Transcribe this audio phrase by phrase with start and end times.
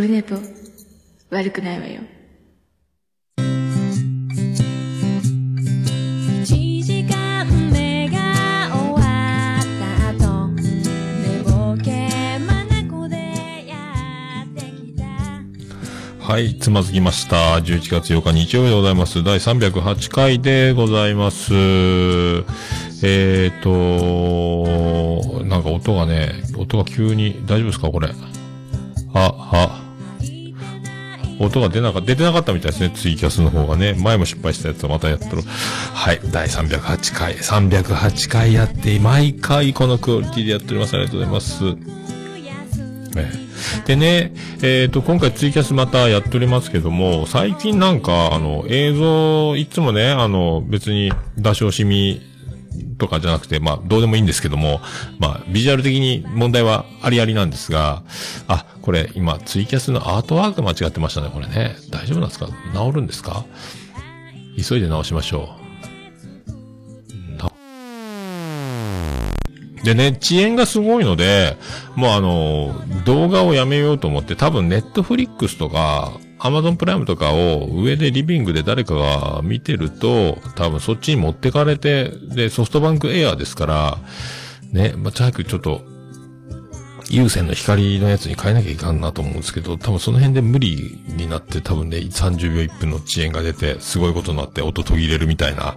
[0.00, 0.34] オルネポ、
[1.28, 2.00] 悪くないわよ。
[3.36, 3.92] 1
[6.82, 9.00] 時間目が終わ
[9.60, 13.16] った後寝ぼけまなこで
[13.68, 13.76] や
[14.46, 15.04] ってきた
[16.24, 17.58] はい、つまずきました。
[17.58, 19.22] 11月8日日曜日でございます。
[19.22, 21.52] 第308回でございます。
[21.52, 28.08] えーと、なんか音がね、音が急に、大丈夫ですかこれ？
[29.12, 29.79] あ、あ。
[31.40, 32.90] 音が出なか、出てなかったみたいですね。
[32.90, 33.94] ツイキャスの方がね。
[33.94, 35.42] 前も失敗したやつをまたやってる。
[35.42, 36.20] はい。
[36.30, 37.34] 第308回。
[37.34, 40.94] 308回やって、毎回このクオリティでやっております。
[40.94, 41.64] ありがとうございます。
[43.16, 43.50] え
[43.86, 44.32] でね、
[44.62, 52.29] えっ、と、今回ツイキャスまたやっておりますけども、最近なんか、あの、映像、いつもね、あの、別に、出し惜しみ
[52.98, 54.80] とかじゃなくて、まあ、どうでもいいんですけども、
[55.18, 58.02] まあ、ビジュアル的に問題はありありなんですが、
[58.48, 61.76] あ、これ、今、ツイキャスのアートワーク間違ってましたね、これね。
[61.90, 62.46] 大丈夫なんですか？
[62.46, 62.52] 治
[62.94, 63.44] るんですか？
[64.56, 65.60] 急いで直しましょう。
[69.82, 71.56] でね、遅延がすごいので、
[71.96, 72.74] もうあの、
[73.06, 83.98] 動画をやめようと思って、多分ネットフリックスとか、アマゾンプライムとかを上でリビングで誰かが見てると、多分そっちに持ってかれて、で、ソフトバンクエアーですから、
[84.72, 85.82] ね、まあ、早くちょっと、
[87.10, 95.76] 有線の光のやつに変えなきゃいかんなと思うんですけど、多分その辺で無理になって多分ね、30秒1分の遅延が出て、すごいことになって音途切れるみたいな、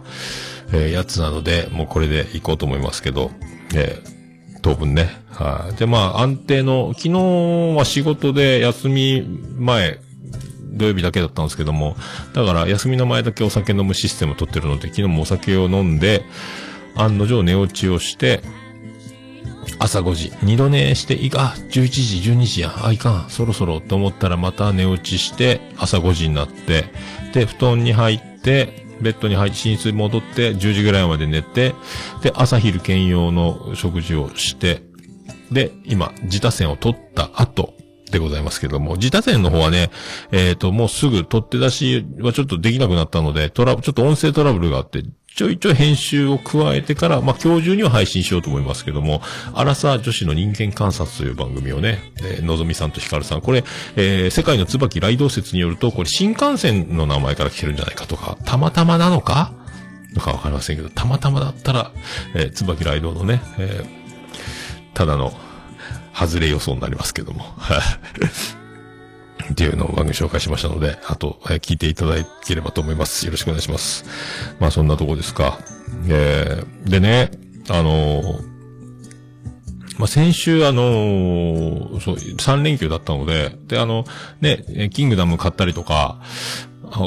[0.71, 3.31] えーやつなので、もうこれでいこうと思いますけど、
[3.75, 4.13] えー
[4.63, 5.09] 当分ね。
[5.29, 5.75] はい。
[5.75, 9.21] で、まあ、安定の、昨日は仕事で休み
[9.57, 9.99] 前、
[10.73, 11.95] 土曜日だけだったんですけども、
[12.33, 16.25] だから休みの前だけお酒飲むシステムを取ってるので、昨日もお酒を飲んで、
[16.95, 18.41] 案の定寝落ちをして、
[19.79, 26.85] 朝5時、二度寝して、いか、11時、12時や、あ、いかん、そろそろと思ったらまた寝落ちして、朝5時になって、
[27.33, 31.73] で、布団に入って、ベッドに入って、寝室に戻って、10時ぐらいまで寝て、
[32.21, 34.83] で、朝昼兼用の食事をして、
[35.51, 37.73] で、今、自他線を取った後
[38.13, 39.91] でございますけども、自他線の方はね、
[40.31, 45.03] えっ、と、もうすぐ取って出しはちょっとできなくなったので、トラ、ちょっと音声トラブルがあって、
[45.35, 49.21] ちょいちょい編集を加えてから、まあ、今日中には配信しようと思いますけども、
[49.55, 53.63] アラサー女子の人間観察という番組をね、えーのぞみさんとひかるさん、これ、
[53.95, 59.53] えー世界の椿雷道説によると、これ新幹線の名前から来てるんじゃないかとか、たまたまなのか？
[60.13, 61.91] とかわかりませんけど、たまたまだったら、
[62.35, 64.03] えー、椿雷道のね、えー
[64.93, 65.33] ただの、
[66.13, 67.43] 外れ予想になりますけども。
[67.57, 67.79] はい。
[69.51, 72.15] っていうのを番組紹介しましたので、あと、えー聞いていただ
[72.45, 73.25] ければと思います。
[73.25, 74.05] よろしくお願いします。
[74.59, 75.59] まあそんなとこですか。
[76.07, 77.31] えー、でね、
[77.69, 78.53] あのー
[79.97, 84.05] まあ、先週あのーそう、3連休だったので、で、あの、
[84.41, 86.21] ね、キングダム買ったりとか、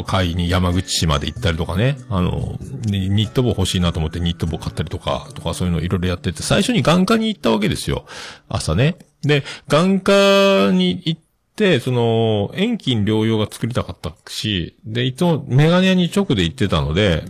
[0.06, 8.06] 買いに山口市まで行ったりとかね、あの、ニット帽欲しいなと思ってニット帽買ったりとか、とかそういうのいろいろやってて、最初に眼科に行ったわけですよ。
[8.48, 8.96] 朝ね。
[9.22, 11.20] で、眼科に行っ
[11.56, 17.24] て、その、遠近療養が作りたかったし、で、いつもメガネ屋に直で行ってたので、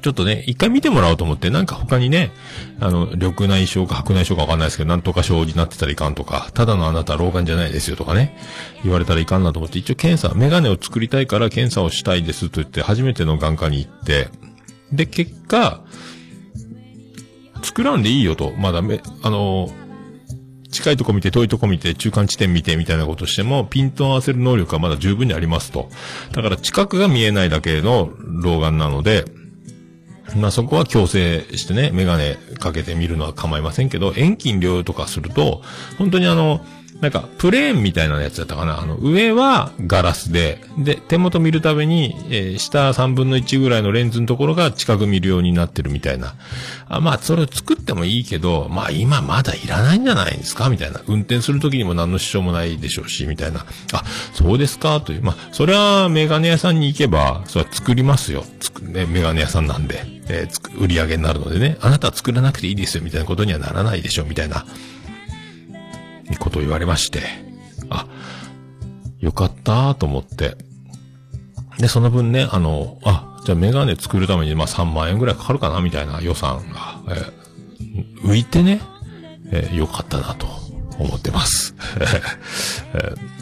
[0.00, 2.32] ちょっとね、一回見てもらおうと思って、なんか他にね、
[2.80, 8.36] あの、緑内障か白内障かわかんないですけど、なんとか症になってたらいかんとか、ただのあなた老眼じゃないですよとかね、
[8.82, 14.28] 言われたらいかんなと思って、一応検査、メガネを作りたいから検査をしたいですと言って、初めての眼科に行って、
[14.92, 15.82] で、結果、
[17.62, 19.70] 作らんでいいよと、まだめ、あの、
[20.70, 25.90] 近いとこ見て、遠いとこ見て、中間地点見て、みたいなことしても、ピントを合わせる能力はまだ十分にありますと。
[26.32, 28.10] だから、近くが見えないだけの
[28.42, 29.24] 老眼なので、
[30.36, 35.62] まあそこは強制してね、メガネかけてみるのは構いませんけど、遠近療養とかすると、
[35.98, 36.64] 本当にあの、
[37.00, 38.78] なんか、プレーンみたいなやつだったかな。
[38.80, 46.34] あの、上はガラスで、で、手元見るたびに、えー下3分の1ぐらいのレンズのところが近く見るようになってるみたいな。
[46.88, 50.68] あまあ、それを作ってもいいけど、まあ今まだいらないんじゃないんですか？
[50.68, 51.00] みたいな。
[51.06, 53.64] 運転するときにも何の支障もないでしょうし、みたいな。
[53.94, 54.04] あ、
[54.34, 55.00] そうですか？
[55.00, 55.22] という。
[55.22, 58.44] まあ、それはメガネ屋さんに行けば、それは作りますよ。
[58.60, 60.04] つく、ね、メガネ屋さんなんで。
[60.28, 61.78] えーつく売り上げになるのでね。
[61.80, 64.66] あなたは作らなくていいですよ、みたいなことにはならないでしょう、みたいな。
[66.36, 67.22] こと言われまして。
[67.88, 68.06] あ、
[69.20, 70.56] よかったと思って。
[71.78, 77.40] で、その分ね、あの、あ、じゃあメガネ作るために、まあ3万円ぐらいかかるかな、みたいな予算が、え
[78.22, 78.80] 浮いてね、
[79.50, 80.46] えーよかったなと
[80.98, 81.74] 思ってます。
[82.94, 83.14] え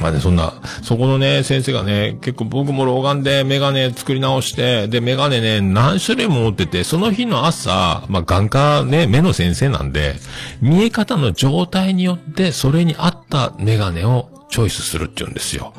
[0.00, 10.16] まあね、そんな、そこのね、先生がね、結構僕も老眼でメガネ作り直して、で、メガネね、何種類も持ってて、その日の朝、まあ眼科ね、目の先生なんで、
[10.62, 15.74] 見え方の状態によって、それに合ったメガネをチョイスするって言うんですよ。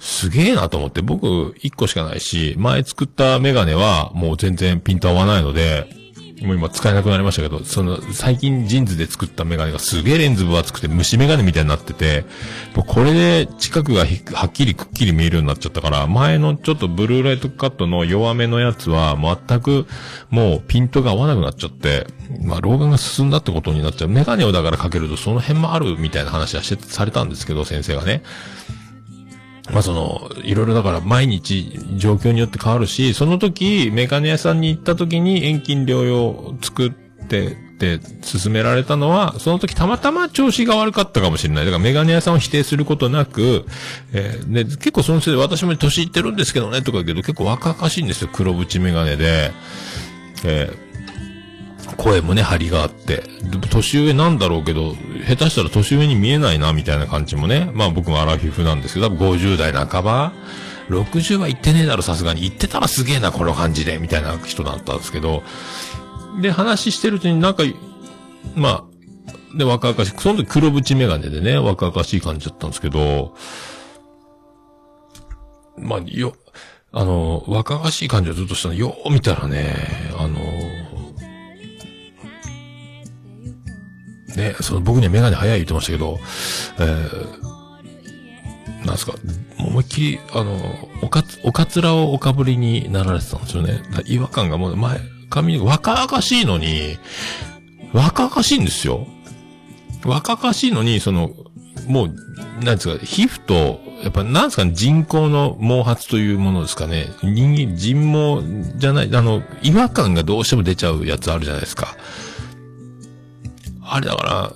[0.00, 1.26] すげえなと思って、僕
[1.62, 5.99] 1個しかないし、前作ったメガネはもう全然ピント合わないので、
[6.42, 12.24] もう今使えなくなりましたけど、その、最近ジーンズで作ったメガネがすげえレンズ分厚くて虫メガネみたいになってて、
[12.74, 19.86] もうこれで近くがはっきりくっきり見えるようになっちゃったから、前のちょっとブルーライトカットの弱めのやつは全く
[20.30, 22.06] もうピントが合わなくなっちゃって、
[22.42, 24.08] まあ老眼が進んだってことになっちゃう。
[24.08, 28.22] メガネをだからかけるとその辺もあるみたいな話はして、されたんですけど、先生がね。
[29.72, 41.64] まあその、いろいろだから毎日状況によって変わるし、その時、メガネ屋さんに行った時に遠近療養作って、って勧められたのは、その時たまたま調子が悪かったかもしれない。
[41.64, 43.64] だからメガネ屋さんを否定することなく、
[44.12, 49.52] えーで、結構そのせいで私も年いってるんですけどね、とか言うけど結構若々しいんですよ、黒縁メガネで。
[50.44, 50.89] えー
[52.00, 53.22] 声もね、張りがあって。
[53.70, 54.94] 年上なんだろうけど、
[55.28, 57.70] 下手したら年上に見えないな、みたいな感じもね。
[57.74, 60.32] まあ僕もアラフィフなんですけど、多分50代半ば
[60.88, 62.40] ?60 は言ってねえだろ、さすがに。
[62.40, 65.42] 言ってたらすげえな、この感じで、みたいな人だったんですけど。
[66.40, 67.64] で、話してるうちになんか、
[68.54, 68.84] まあ、
[69.58, 73.34] で、若々しい、その時黒縁メガネでね、若々しい感じだったんですけど、
[75.76, 76.34] まあ、よ、
[76.92, 79.76] あの、若々しい感じはずっとしたの、よう見たらね、
[80.18, 80.38] あの、
[84.36, 86.18] ね、その僕にはメガネ早い言ってましたけど、
[86.78, 89.14] えー、なんすか、
[89.58, 90.58] 思いっきり、あの、
[91.02, 93.82] おかつ、おかつらをおかぶりになられてたんですよね。
[94.06, 96.98] 違和感がもう前、髪若々しいのに、
[97.92, 99.06] 若々しいんですよ。
[100.04, 101.30] 若々しいのに、その、
[101.86, 102.14] もう、
[102.64, 107.08] なんですか、皮膚と、やっぱ、なんですかね、人工の毛髪というものですかね。
[107.22, 111.96] 人間、人毛じゃない、あの、違和感がどうしても出ちゃうやつあるじゃないですか。
[113.92, 114.52] あれだから、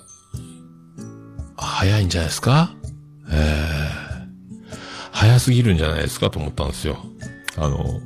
[1.56, 2.74] 早いんじゃないですか？
[3.30, 3.94] ええ
[5.12, 6.98] 早すぎるんじゃないですかと思ったんですよ。
[7.56, 8.00] あの、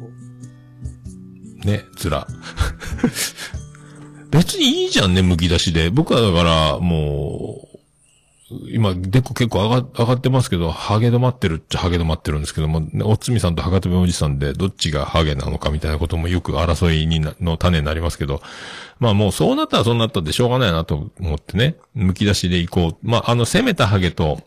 [1.64, 2.26] ね、面。
[4.30, 5.90] 別にいいじゃんね、剥き出しで。
[5.90, 7.77] 僕はだから、もう、
[8.50, 18.40] 今、でこ結構上が上がってますけど、ハゲ止まってるっちゃハゲ止まってるんですけども、おつみさんとハガトベおじさんで、どっちがハゲなのかみたいなこともよく争いに、の種になりますけど、
[19.00, 23.08] まあもうそうなったらそうなったってしょうがないなと思ってね、剥き出しでいこう。
[23.08, 24.40] まああの、攻めたハゲと、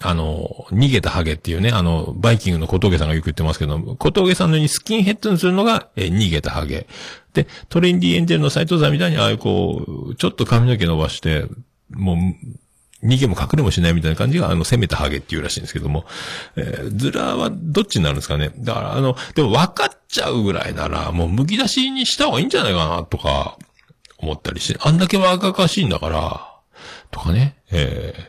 [0.00, 6.86] あの、逃げたハゲっていうね、あの、バイキングの小峠さんがよく言ってますけど、小峠さんのようにスキンヘッドにするのが、え逃げたハゲ。
[7.34, 11.46] で、トレンディエンジェルの斎藤さんみたいに、ああいうこう、ちょっと髪の毛伸ばして、
[11.90, 12.16] もう、
[13.02, 16.04] 逃げも隠れもしないみたいな感じが、あの、攻めたハゲっていうらしいんですけども、
[16.56, 18.52] えー、ズラはどっちになるんですかね。
[18.58, 23.58] だから、あの、でも分かっちゃうぐらいなら、もう剥き出しにした方がいいんじゃないかな、とか、
[24.18, 26.48] 思ったりして、あんだけ若々しいんだから、
[27.10, 28.22] とかね、えー、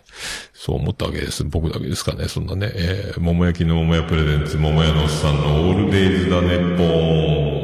[0.54, 1.44] そう思ったわけです。
[1.44, 7.63] 僕だけですかね、そんなね、えー、桃焼きの桃屋プレゼンツ、桃屋のおっさんのオールデイズだね、ポーン。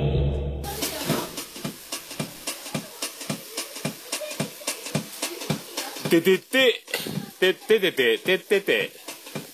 [6.10, 6.74] ててて、
[7.40, 8.92] てっててて、てってて、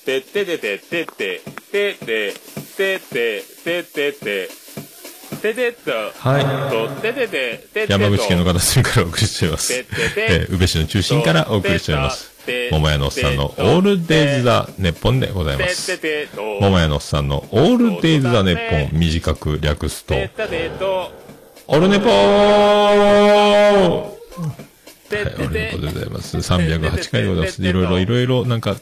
[0.06, 1.42] てっててて、てって、
[1.72, 2.34] てって、
[2.78, 4.50] てって、てってて、
[5.42, 9.74] ててっと、はいと、ててて、てってと、山口県の片隅からお送りしております。
[9.74, 12.31] えー、宇部市の中心からお送りしております。
[12.71, 16.00] 桃屋のおっさんのオールデイズ・ザ・ネッポンでございます。
[16.62, 20.16] 桃屋のおっさんのオールデイズ・ザ・ネッポン短く略すと、
[21.68, 24.16] オルネポー
[25.09, 26.38] はい、てっててオルネポ、でございます。
[26.38, 27.64] 308回でございます。
[27.64, 28.76] いろいろ、いろいろ、なんか、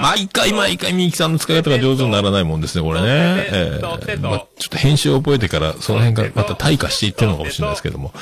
[0.00, 3.06] 毎回毎回みゆきさんの使い方が上手にならないもんですね、これね。
[3.08, 8.12] えーまあ、ちょっと編集を覚えてから、その辺がまた退化していってるのかもしれないですけども。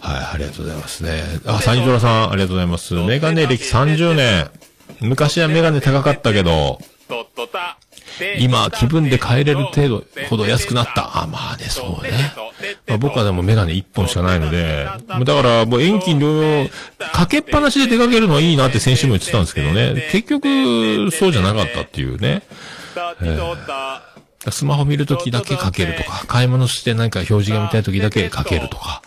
[0.00, 1.22] はい、ありがとうございますね。
[1.44, 2.94] あ、サニトラさん、ありがとうございます。
[2.94, 4.50] メガネ歴30年。
[5.00, 6.80] 昔はメガネ高かったけど、
[8.38, 11.22] 今、気分で買えれる程度ほど安くなった。
[11.22, 12.32] あ、まあね、そうね。
[12.86, 16.68] まあ、僕はでもメガネ1本しかないので、だからもう遠近両用、
[17.12, 22.42] かけっぱなしで出かけるのはいいなって先週も言ってたんですけどね、結局、そうじゃなかったっていうね。
[24.50, 29.02] スマホ見るときだけかけるとか、買い物してなんか表示が見たいときだけかけるとか、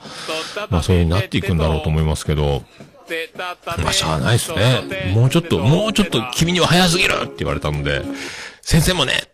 [0.70, 2.64] まあそういうになっていくんだろうと思いますけど、
[3.82, 5.12] まあしゃあないですね。
[5.14, 8.02] もうちょっと、もうちょっと君には早すぎるって言われたので、
[8.62, 9.32] 先生もね、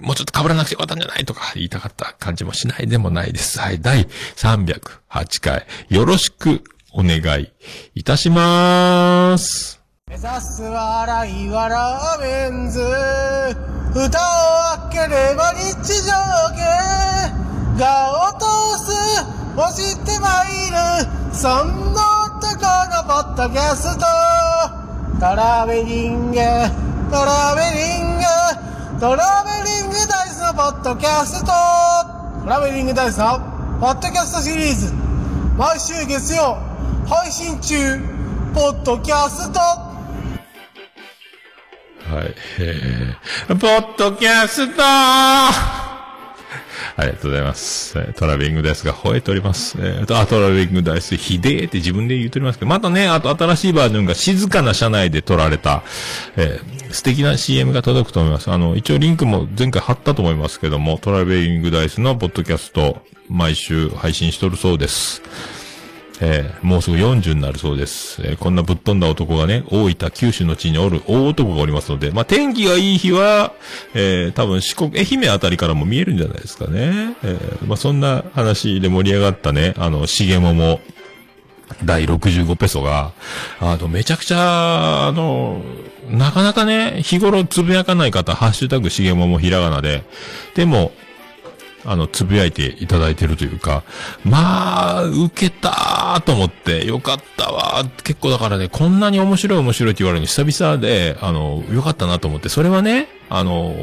[0.00, 3.58] もうちょっと被らなくてよかったんじゃないとか言いたかった感じもしないでもないです。
[3.58, 3.80] はい。
[3.80, 4.06] 第
[4.36, 7.52] 308回、よろしくお願い
[7.94, 9.80] いたしまーす。
[10.10, 12.80] 目指す笑いはラーメンズ
[13.92, 15.62] 蓋を開ければ日
[16.02, 16.10] 常
[16.56, 18.46] 系が落と
[18.78, 18.90] す
[19.56, 22.58] 押してまいるそんな男
[22.90, 24.04] のポッドキャスト
[25.20, 26.38] トラベリング
[27.10, 29.00] トラベリング。
[29.00, 31.46] トラベリングダイスのポッドキャスト。
[32.42, 33.40] トラベリングダイスの
[33.80, 34.92] ポッドキャストシリーズ。
[35.58, 36.56] 毎週月曜
[37.08, 37.98] 配信中。
[38.54, 39.58] ポッドキャスト。
[39.58, 39.86] は
[42.22, 42.34] い。
[42.60, 45.89] えー、ポッドキャスト
[46.96, 48.12] ありがとうございます。
[48.14, 49.76] トラベリングダイスが吠えております。
[49.78, 55.82] えーと、あ、トラベリングダイス、ひでえって自分で言っておりますけど、またね、あと新しいバージョンが静かな車内で撮られた、
[56.36, 58.50] えー素敵な CM が届くと思います。
[58.50, 65.22] あの、一応リンクも前回貼ったと思いますけども、トラベリングダイスのポッドキャスト、毎週配信しとるそうです。
[66.22, 68.20] えーもうすぐ40になるそうです。
[68.24, 73.52] えーこんなぶっ飛んだ男がね、大分、九州の地におる大男がおりますので、まあ、天気がいい日は、
[73.94, 77.16] えー多分四国、愛媛あたりからも見えるんじゃないですかね。
[77.22, 80.80] えーまあ、そんな話で盛り上がったね、あの、しげもも、
[81.84, 83.12] 第65ペソが、
[83.60, 85.62] あの、めちゃくちゃ、あの、
[86.10, 90.02] なかなかね、日頃つぶやかない方、ハッシュタグしげももひらがなで、
[90.56, 90.92] でも、
[91.84, 93.82] あの、つぶやいていただいてるというか、
[94.24, 98.02] まあ、受けたーと思って、よかったわー。
[98.02, 103.74] 結構だからね、こんなに面白い面白いって言われるの久々で、あの、よかったなと思って、それはね、あの、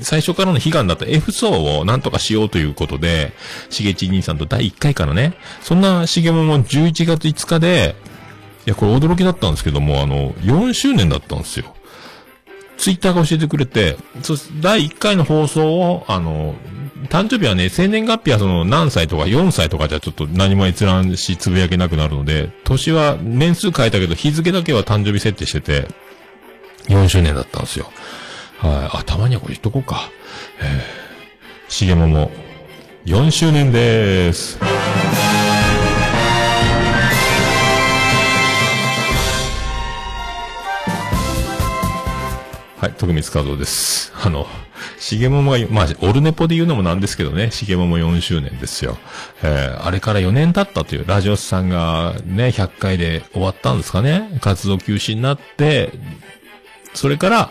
[0.00, 3.32] 最初からの悲願だった F 層をなんとかしようということで、
[3.70, 7.94] しげち兄さんと第1回からね、そんなしげもも11月5日で、
[8.66, 11.74] いや、これ驚きだったんですけども、あの、4周年だったんですよ。
[12.76, 16.54] ツイッターが教えてくれて、そ第1回の放送を、あの、
[17.16, 25.88] 誕生日はね、生年月日はその何歳とか4歳とかじゃちょっと何も閲覧しつぶやけなくなるので、年は年数変えたけど日付だけは誕生日設定してて、
[26.88, 27.90] 4周年だったんですよ。
[28.58, 28.98] はい。
[28.98, 30.10] あ、たまにはこれ言っとこうか。
[30.60, 32.30] えー、しげもも、
[33.06, 34.58] 4周年でーす。
[42.78, 44.12] はい、徳光和夫です。
[44.22, 44.46] あの、
[44.98, 48.98] しげももが、まあ、オルネポで言うのもなんですけどね、しげもも4周年ですよ。
[49.42, 55.92] えー、あれから4年経ったという、ラジオスさんがね、100回で終わったんですかね、活動休止になって、
[56.94, 57.50] それから、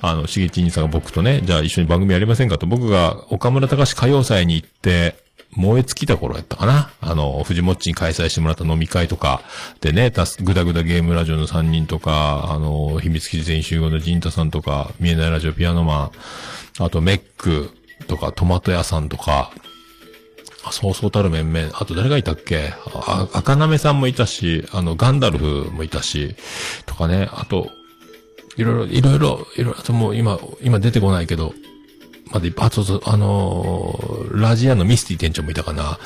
[0.00, 5.22] あの、しげち兄さんが僕とね、じゃあ一緒に番組やりませんかと、僕が岡村隆史歌謡祭に行って、
[5.56, 6.90] 燃え尽きた頃やったかな。
[7.00, 9.42] あの、藤もっちに開催してもらった飲み会とか、
[9.80, 16.10] でね、たす、ぐだぐだゲームラジオの3人とか、あの、秘密基地全集合のジンタさんとか、見えないラジオピアノマン、
[16.78, 17.70] あとメック
[18.08, 19.52] とか、トマト屋さんとか、
[20.70, 21.70] そうそうたる面々。
[21.78, 22.72] あと誰がいたっけ？
[22.94, 26.36] あ、赤なめさんもいたし、あの、ガンダルフもいたし、
[26.86, 27.68] とかね、あと、
[28.56, 31.52] いろいろ、いろいろ、いろいろ、あともう今、今出てこないけど、
[32.34, 35.98] まだいっぱい、あと、そうあのーラジアのミスティ店長もいたかな。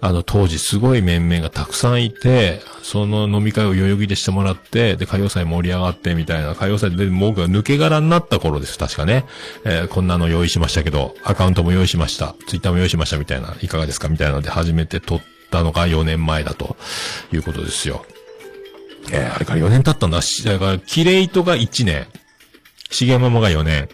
[0.00, 9.24] あの、当時すごい面々がたくさんいて、その飲み会を代々木でしてもらって、で、歌謡祭盛り上がってみたいな、歌謡祭で僕が抜け殻になった頃です、確かね。
[9.64, 14.08] えーこんなの用意しましたけど、アカウントも用意しました、ツイッターも用意しましたみたいな、いかがですか？
[14.08, 15.20] みたいなので初めて撮っ
[15.52, 16.76] たのが4年前だと
[17.32, 18.04] いうことですよ。
[19.12, 20.18] えーあれから4年経ったんだ。
[20.20, 22.06] だから、キレイトが1年。
[22.90, 23.88] しげももが4年、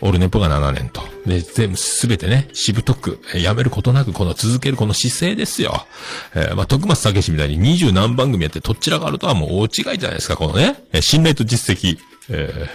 [0.00, 1.02] オルネポが7年と。
[1.26, 5.86] で、全部すべてね、しぶとく、えやめることなく、この続けるこの姿勢ですよ。
[6.34, 10.76] えーまあ、徳松武史みたいに二十何番組やってどちらがあるとはもう大違いじゃないですか、このね。
[10.92, 11.98] えー信頼と実績。
[12.30, 12.68] えー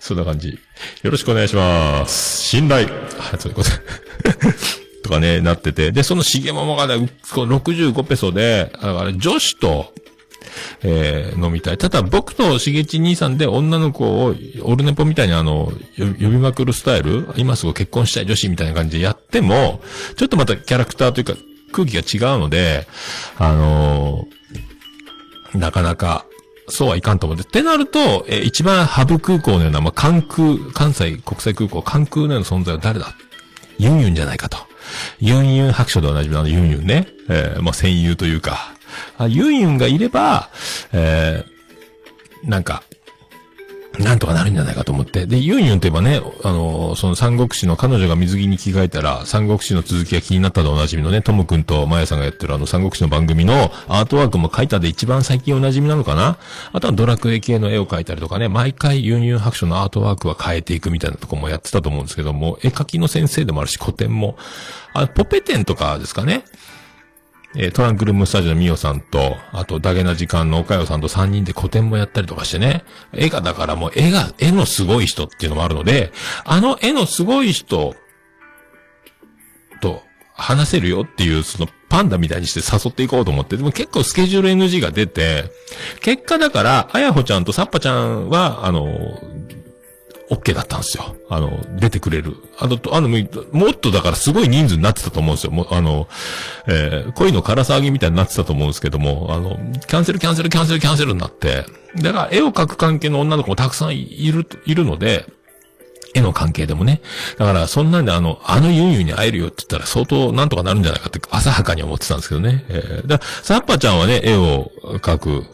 [0.00, 0.58] そんな感じ。
[1.02, 2.42] よろしくお願いします。
[2.42, 2.88] 信頼。
[2.88, 2.96] はい、
[3.38, 3.70] そういうこと。
[5.04, 5.92] とかね、なってて。
[5.92, 9.92] で、そのしげももがね、この65ペソで、ああれ、女子と、
[10.82, 11.78] えー飲みたい。
[11.78, 19.80] ただ僕としげち兄さんで女の子を、オルネポみたいにあの、呼びまくるスタイル今すぐ結婚したい女子みたいな感じでやっても、
[20.16, 21.34] ちょっとまたキャラクターというか
[21.72, 22.86] 空気が違うので、
[23.38, 26.24] あのーなかなか、
[26.68, 27.44] そうはいかんと思って。
[27.44, 33.14] ってなると、えー一番ハブ空港のような、まあ、関空、関西国際空港、関空のような存在は誰だ？
[33.78, 34.58] ユンユンじゃないかと。
[35.20, 37.08] ユンユン白書でおなじみのあのユンユンね。
[37.28, 38.71] えーまあ、戦友というか。
[39.18, 40.50] あユンユンがいれば、
[40.92, 41.52] えー
[42.48, 42.82] なんか、
[43.98, 45.26] なんとかなるんじゃないかと思って。
[45.26, 56.38] で、ユンユンといえばね、あのーその三国志の彼女が水着に着替えたら、三国志の続きが気になったでおなじみのね、トム君とマヤさんがやってるあの三国志の番組のアートワークも描いたで一番最近おなじみなのかな？
[56.72, 64.36] あとはドラクエ系の絵を描いたりとかね、毎回ユンユン白書のアートワークは変えていくみたいなとこもやってたと思うんですけども、絵描きの先生でもあるし、古典も、
[64.94, 66.44] あ、ポペテンとかですかね？
[67.54, 72.84] えートランクルームスタジオのミオさんと、あと、ダゲな時間の岡代さんと3人で個展もやったりとかしてね。
[73.12, 76.12] 絵が、だからもう絵が、絵のすごい人っていうのもあるので、
[76.44, 77.94] あの絵のすごい人
[79.80, 80.02] と
[80.34, 85.44] 話せるよっていう、そのパンダみたいにして誘っていこうと思って、でも結構スケジュール NG が出て、
[86.00, 89.20] 結果だから、あやほちゃんとさっぱちゃんは、あの、
[90.32, 91.14] OK だったんですよ。
[91.28, 92.36] あの、出てくれる。
[92.58, 95.50] あの、あの、もっとだからすごい人数になってたと思うんですよ。
[95.50, 96.08] もう、あの、
[96.66, 105.26] えー恋の空騒ぎみたいになってたと思うんですけども、あの、キャンセルキャンセルキャンセルキャンセルになって、だから絵を描く関係の女の子もたくさんいる、いるので、
[106.14, 107.00] 絵の関係でもね。
[107.38, 112.64] だから、そんなんであの、あのユンユンに会えるよって言ったら相当なんとかなるんじゃないかって浅はかに思ってたんですけどね。
[112.68, 115.44] えー、だからサッパちゃんはね、絵を描く、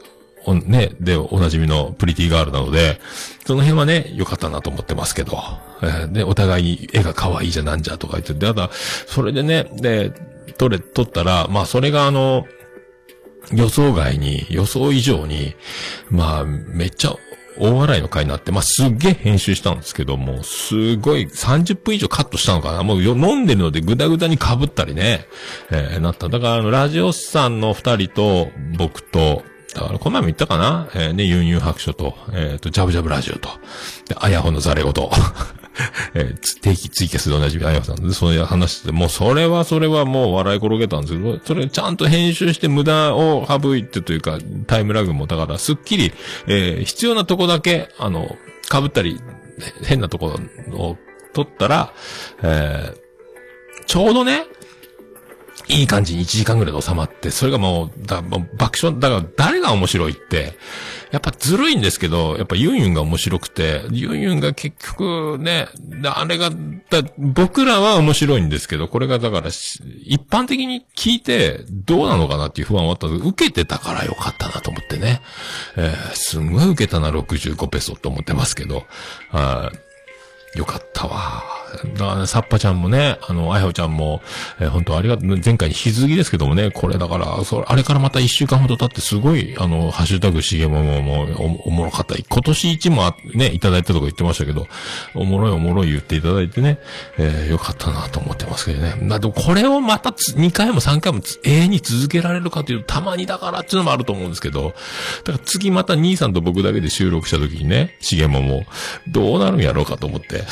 [0.55, 3.01] ね、で、おなじみのプリティガールなので、
[3.47, 5.39] その辺はね、良かったなと思ってますけど、
[5.83, 10.13] えーで、お互い絵が可愛いじゃなんじゃとか言って、で、ただ、それでね、で、
[10.57, 12.47] 撮れ、撮ったら、まあ、それがあの、
[13.53, 15.55] 予想外に、予想以上に、
[16.11, 17.17] まあ、めっちゃ
[17.59, 22.83] 大笑いの回になって、まあ、すっげえ編集したんですけども、すごい30分以上カットしたのかな。
[22.83, 25.27] もう飲んでるのでぐだぐだに被ったりね、
[25.71, 26.29] えーなった。
[26.29, 29.43] だから、あの、ラジオスさんの二人と、僕と、
[29.75, 30.89] だから、この前も言ったかな？
[30.95, 33.49] えーね、ユンユン白書と、えっ、と、ジャブジャブラジオと、
[34.09, 34.93] で、あやほのザレ言。
[36.15, 37.97] えーつ定期ツイキャスでおなじみあやほさん。
[37.97, 46.13] で、そういう話して、もうそれはそれはもう笑い転げたんですけど、それちゃんと編集して無駄を省いてというか、タイムラグも、だからすっきり、
[46.47, 48.37] えー必要なとこだけ、あの、
[48.73, 49.21] 被ったり、
[49.85, 50.39] 変なとこ
[50.73, 50.97] を
[51.35, 51.93] 取ったら、
[52.43, 53.09] えー
[53.87, 54.45] ちょうどね、
[55.69, 60.55] いい感じに1時間ぐらいで収まって、それがもう、だもう爆笑、だから誰が面白いって、
[61.11, 65.69] やっぱずるいんですけど、やっぱユンユンが面白くて、ユンユンが結局ね、
[66.05, 75.23] あれが、だ僕らは面白いんですけど、これがだから、一般的に聞いてどうなのかなっていう不安はあったんですけど、受けてたからよかったなと思ってね。
[75.77, 78.85] えーすんごい受けたな65ペソと思ってますけど、
[79.31, 79.89] はい
[80.59, 81.45] よかったわ。
[81.95, 84.23] だから、サッパちゃんもね、あの、あやほちゃんも、
[84.61, 91.23] えー本当ありがとう、前回に引き続きですけどもね、これだから、それ、あれからまた一週間ほど経ってすごい、あの、ハッシュタグしげももも
[91.65, 92.17] おおもろかった。
[92.17, 94.67] 今年一もあね、いただいたとか言ってましたけど、
[95.15, 96.79] おもろいおもろい言っていただいてね、
[97.19, 98.95] えーよかったなと思ってますけどね。
[99.01, 104.75] まあ、でもこれをまたつ2回も3回も永遠に続けられるかというと、たまにだからっていうのもあると思うんですけど、
[105.25, 108.67] だから次また兄さんと僕だけで収録した時にね、しげもも、
[109.07, 110.45] どうなるんやろうかと思って。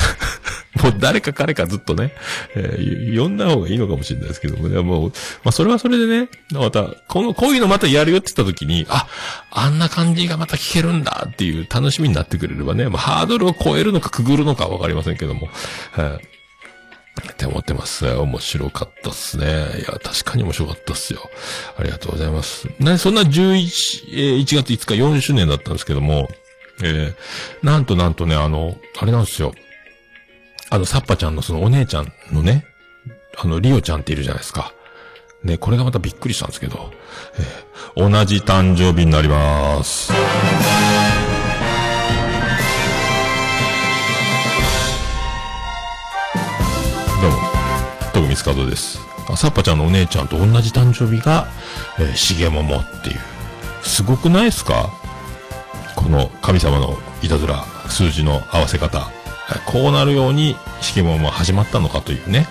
[0.83, 2.13] も う誰か彼かずっとね、
[2.57, 5.13] えー呼んだ方がいいのかもしれないですけどもね、もう、
[5.45, 9.07] まあそれはそれでね、また、この、こういうのまたやるよって言った時に、あ、
[9.53, 15.49] あんな感じがまた聞けるんだっていう楽しみになってくれればね、まあハードルを超えるのかくぐるのかわかりませんけども、
[15.93, 16.37] はい
[17.33, 18.07] って思ってます。
[18.07, 19.47] 面白かったっすね。
[19.47, 21.31] いや、確かに面白かったっすよ。
[21.79, 22.69] ありがとうございます。
[22.79, 23.33] な、そんな11、
[24.13, 26.29] えー1月5日4周年だったんですけども、
[26.83, 29.55] えーなんとなんとね、あの、あれなんですよ。
[30.69, 32.67] あの、サッパちゃんのそのお姉ちゃんのね、
[33.39, 34.73] あの、リオちゃんっているじゃないですか。
[35.45, 36.91] ね、これがまたびっくりしたんですけど、
[37.39, 40.13] えー同じ誕生日になります。
[40.13, 40.19] ど
[47.29, 47.39] うも、
[48.13, 48.99] 徳光和夫です。
[49.37, 51.47] サッパちゃんのお姉ちゃんと同じ誕生日が、
[51.99, 53.21] えー、しげももっていう。
[53.83, 54.91] すごくないですか？
[55.95, 59.11] この神様のいたずら、数字の合わせ方。
[59.67, 62.49] こうなるように、しげももは始まったのかというね。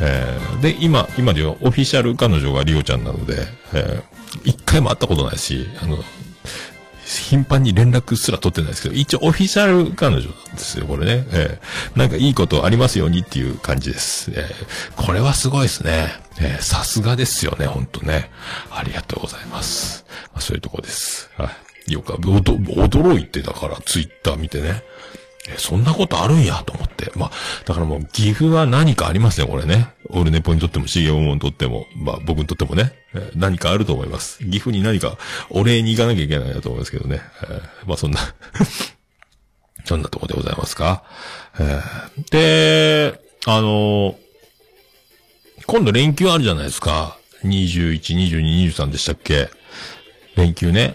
[0.00, 5.96] えーで、今、今ではオフィシャル彼女がリオちゃんなので、えー一回も会ったことないし、あの、
[7.06, 11.26] 頻繁に連絡すら取ってないですけど、一応オフィシャル彼女なんですよ、これね。
[11.32, 14.30] えーなんかいいことありますようにっていう感じです。
[14.34, 16.08] えーこれはすごいですね。
[16.40, 18.30] えさすがですよね、ほんとね。
[18.70, 20.04] ありがとうございます。
[20.34, 21.30] まあ、そういうとこです。
[21.38, 21.50] は
[21.88, 21.92] い。
[21.92, 24.82] よか、驚いてだから、ツイッター見てね。
[25.48, 27.12] えそんなことあるんやと思って。
[27.14, 27.30] まあ、
[27.64, 29.88] だからもう、岐阜は何かありますね、これね。
[30.10, 32.92] オルネポにとっても、シゲオモにとっても、まあ、僕にとってもね、
[33.34, 34.38] 何かあると思います。
[34.40, 35.16] 岐阜に何か、
[35.50, 37.20] お礼に行かなきゃいけないなと思いますけどね。
[37.44, 38.20] えーまあ、そんな、
[39.84, 41.04] そんなとこでございますか。
[41.58, 44.16] えーで、あの
[45.66, 47.16] 今度連休あるじゃないですか。
[47.44, 49.48] 21、22、23でしたっけ？
[50.36, 50.94] 連休ね。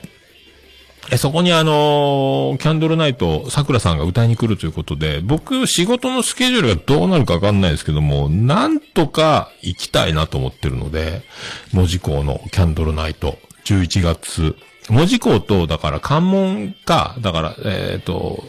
[1.10, 11.24] え、そこにあのーキャンドルナイト、桜さんが歌いに来るということで、僕、仕事のスケジュールがどうなるかわかんないですけども、なんとか行きたいなと思ってるので、
[11.74, 14.56] 文字工のキャンドルナイト、11月。
[14.90, 18.44] 文字工と、だから関門か、だから、えっ、と、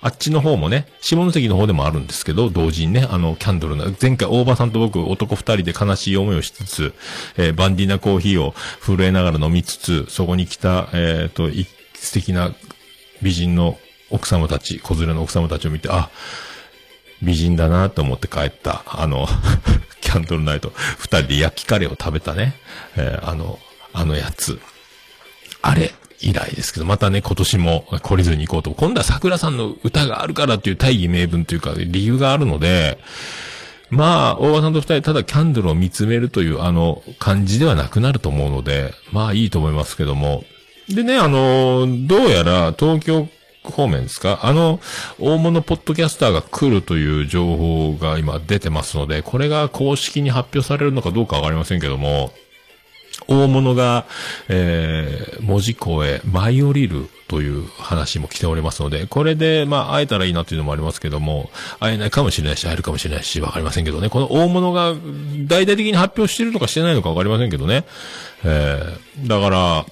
[0.00, 6.94] あっちの方もね、下関の方でもあるんですけど、同時にね、あの、キャンドルの、前回大場さんと僕、男二人で悲しい思いをしつつ、
[7.36, 11.48] えーバンディーナコーヒーを震えながら飲みつつ、そこに来た、えっ、と、
[11.94, 12.54] 素敵な
[13.22, 13.76] 美人の
[14.10, 16.10] 奥様たち、子連れの奥様たちを見て、あ、
[17.20, 19.26] 美人だなと思って帰った、あの、
[20.00, 22.54] キャンドルナイト、二人で焼きカレーを食べたね、
[22.96, 23.58] えーあの、
[23.92, 24.60] あのやつ。
[25.60, 28.70] あれ以来ですけど、またね、今年も懲りずに行こうと。
[28.72, 32.98] 今度は桜さんの歌があるからっていう大義名分というか、理由があるので、
[33.90, 40.44] まあ、大場さんと二人、ただキャンドルを見つめるというあの感じではなくなると思うので、まあいいと思いますけども。
[40.88, 43.28] でね、あの、どうやら東京
[43.62, 44.40] 方面ですか？
[44.42, 44.80] あの、
[45.18, 52.32] 大物ポッドキャスターが来るという情報が今出てますので、これが公式に発表されるのかどうかわかりませんけども、
[53.28, 54.06] 大物が、
[54.48, 64.08] えー、文字港へ舞い降りるという話も来ておりますので、これで、まあ、会えたらいいなというのもありますけども、会えないかもしれないし、会えるかもしれないし、わかりませんけどね。
[64.08, 64.94] この大物が
[65.46, 67.84] 大々的に発表してるのかしてないのかわかりませんけどね。
[68.44, 69.86] えー、だから、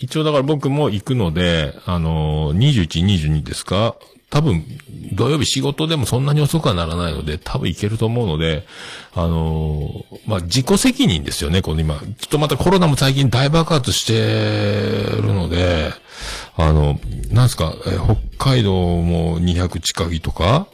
[0.00, 3.96] 一応だから僕も行くので、あのー、21、22ですか？
[4.34, 4.64] 多分、
[5.12, 8.66] 土曜日仕事でもそんなに遅くはならないので、多分行けると思うので、
[9.14, 12.00] あのーまあ、自己責任ですよね、この今。
[12.00, 15.92] ちょっとまたコロナも最近大爆発してるので、
[16.56, 16.98] あの、
[17.30, 18.04] なんすか、えー
[18.36, 20.66] 北海道も200近いとか、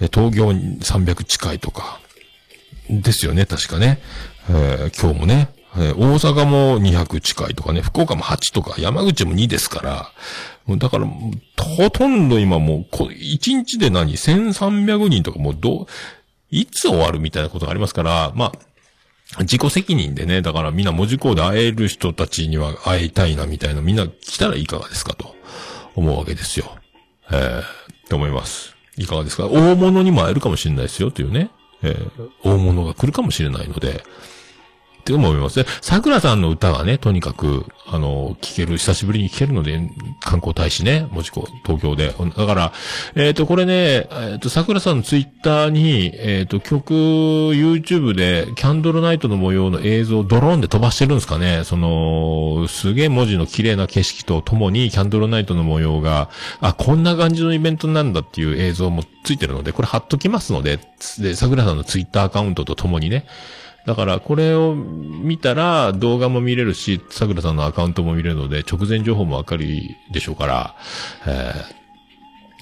[0.00, 2.00] えー東京300近いとか、
[2.90, 4.00] ですよね、確かね。
[4.50, 10.10] え今日もね、え大阪も200近いとかね、福岡も8とか、山口も2ですから、
[10.68, 15.86] だから、ほとんど今もう、こ1日で何 ?1300 人とかもうどう、
[16.50, 18.52] いつ終わるみたいなことがありますから、まあ、
[19.40, 25.34] 自己責任でね、だからみんな文字工で会える人たちには会いたいなみたいな、みんな来たらいかがですかと
[25.94, 26.76] 思うわけですよ。
[27.30, 27.64] えー、っ
[28.08, 28.76] て思います。
[28.96, 29.46] いかがですか？
[29.46, 31.50] 大物にも会えるかもしれないですよというね。
[31.82, 34.02] えー、大物が来るかもしれないので、
[35.06, 35.66] って思いますね。
[35.82, 39.78] 桜さんの歌がね、とにかく、あの、聴ける、久しぶりに聴けるので、
[40.20, 42.12] 観光大使ね、もちこ、東京で。
[42.36, 42.72] だから、
[43.14, 51.62] えっ、と、これね、えっ、と、桜さんのツイッターに、えっ、と、曲、YouTube で、キャンドルナイトの模様の映像をドローンで飛ばしてるんですかね。
[51.62, 60.80] その、すげえ文字の綺麗な景色とともに、キャンドルナイトの模様が、あ、こんな感じのイベントなんだっていう映像もついてるので、これ貼っときますので、
[61.20, 63.26] で、桜さんのツイッターアカウントとともにね、
[63.86, 69.66] だから、これを見たら動画も見れるし、桜さんのアカウントも見れるので、直前情報もわかる
[70.10, 70.74] でしょうから、
[71.26, 71.86] えー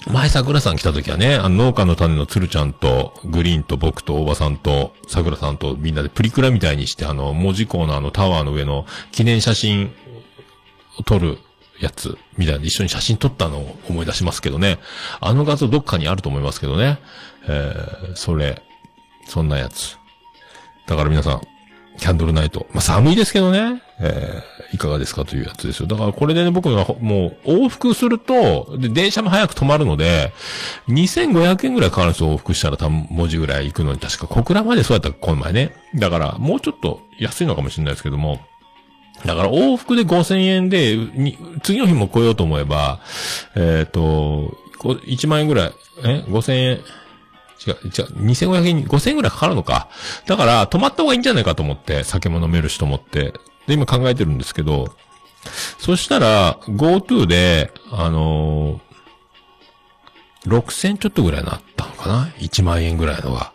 [0.07, 9.91] 前桜さん来た時はね、あの農家の種の鶴ちゃんと、グリーンと僕と大場さんと、桜さんとみんなでプリクラみたいにして、あの、文字工のあのタワーの上の記念写真
[10.99, 11.39] を撮る
[11.79, 14.77] やつ、みたいな一緒に写真撮ったのを思い出しますけどね。
[15.21, 16.99] あの画像どっかにあると思いますけどね。
[17.47, 18.61] えー、それ、
[19.25, 19.97] そんなやつ。
[20.87, 21.41] だから皆さん、
[21.97, 22.67] キャンドルナイト。
[22.71, 23.81] まあ、寒いですけどね。
[23.99, 25.87] えー、いかがですかというやつですよ。
[25.87, 30.33] だからこれでね、僕がほもう往復すると、で、電車も早く止まるので、
[30.89, 32.33] 2500円ぐらいかかるんですよ。
[32.33, 35.73] 往復したら多分文字ぐらい行くのに確か小倉までそうやったこの前ね。
[35.95, 38.41] だから、もうちょっと安いのかもしれないですけども、
[39.23, 40.97] だから往復で5000円で、
[41.63, 42.99] 次の日も来ようと思えば、
[43.55, 45.71] えっ、と、1万円ぐらい、
[46.03, 46.79] え ?5000 円。
[47.65, 49.89] 違う、違う、2500円、5000円ぐらいかかるのか。
[50.25, 53.33] だから、泊まった方がいいんじゃないかと思って、酒も飲めるしと思って。
[53.67, 54.95] で、今考えてるんですけど、
[55.77, 63.51] そしたら、GoTo で、あのー、6000ちょっとぐらいになったのかな ?1 万円ぐらいのが。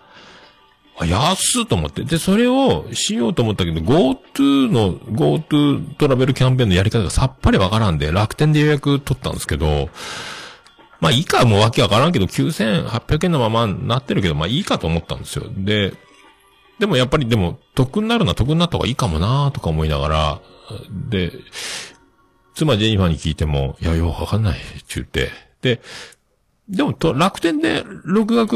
[0.99, 2.05] あ、安っと思って。
[2.05, 9.89] で、それをしようと思ったけど、GoTo の、GoTo トラベルキャンペーンのやり方がさっぱりわからんで、楽天で予約取ったんですけど、
[11.01, 15.47] まあいいかもうわけわからんけど、9800円のままになってるけど、まあいいかと思ったんですよ。
[15.49, 15.95] で、
[16.79, 20.41] でもやっぱりでも、得になるのは得になった方がいいかもなーとか思いながら、
[21.09, 21.33] で、
[22.55, 25.31] 妻ジェニファーに聞いても、いや、ようわかんない、って言って。
[25.63, 25.81] で、
[26.69, 28.47] でもと、楽天で、録画、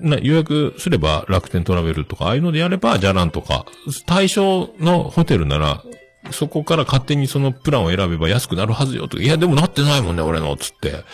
[0.00, 3.64] な予約すれば楽天トラベルとか、ああいうのでやれば、じゃらんとか、
[4.06, 5.82] 対象のホテルなら、
[6.30, 11.04] そこから勝手にそのプランを選べば安くなるはずよと、いや、でもなってないもんね、俺の、つって。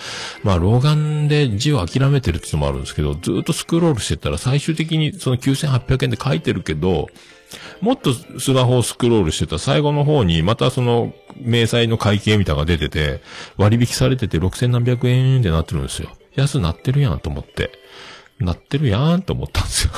[0.43, 7.09] まあ、老眼で字を諦めてるってのもあるんですけど、ずっとスクロールしてたら最終的にその9800円で書いてるけど、
[7.81, 13.21] もっとスマホをスクロールしてた最後の方にまたその明細の会計みたいなのが出てて、
[13.57, 16.11] 割引されてて6000何百円ってなってるんですよ。
[16.35, 17.71] 安なってるやんと思って。
[18.41, 19.93] なってるやんと思ったんですよ。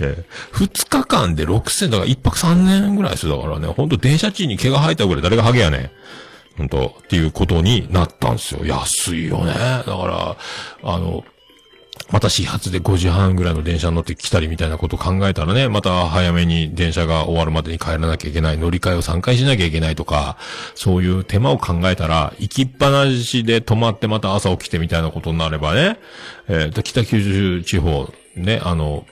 [0.00, 3.36] ええ二日間で6000だから一泊3年ぐらいですよ。
[3.36, 5.90] だからね、ほんと電車賃に毛が生えたぐらい誰がハゲやねん。
[6.56, 8.64] 本当っていうことになったんですよ。
[8.64, 9.52] 安いよね。
[9.52, 10.36] だから、
[10.82, 11.24] あの、
[12.10, 20.36] また始発で5時半ぐらいの電車に乗ってきたりみたいなことを考えたらね、また早めに電車が終わるまでに帰らなきゃいけない、乗り換えを3回しなきゃいけないとか、
[20.74, 25.98] そういう手間を考えたら、行きっぱなしで泊まってまた朝起きてみたいなことになればね、
[26.48, 29.04] えーと北九州地方、ね、あの、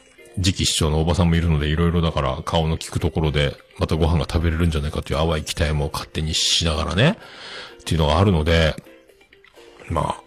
[0.43, 7.19] 次期市長のおばさんもいるので、いろいろだから顔の利くところで、またご飯が食べれるんじゃないかという淡い期待も勝手にしながらね、
[7.81, 8.75] っていうのがあるので、
[9.89, 10.25] まあ、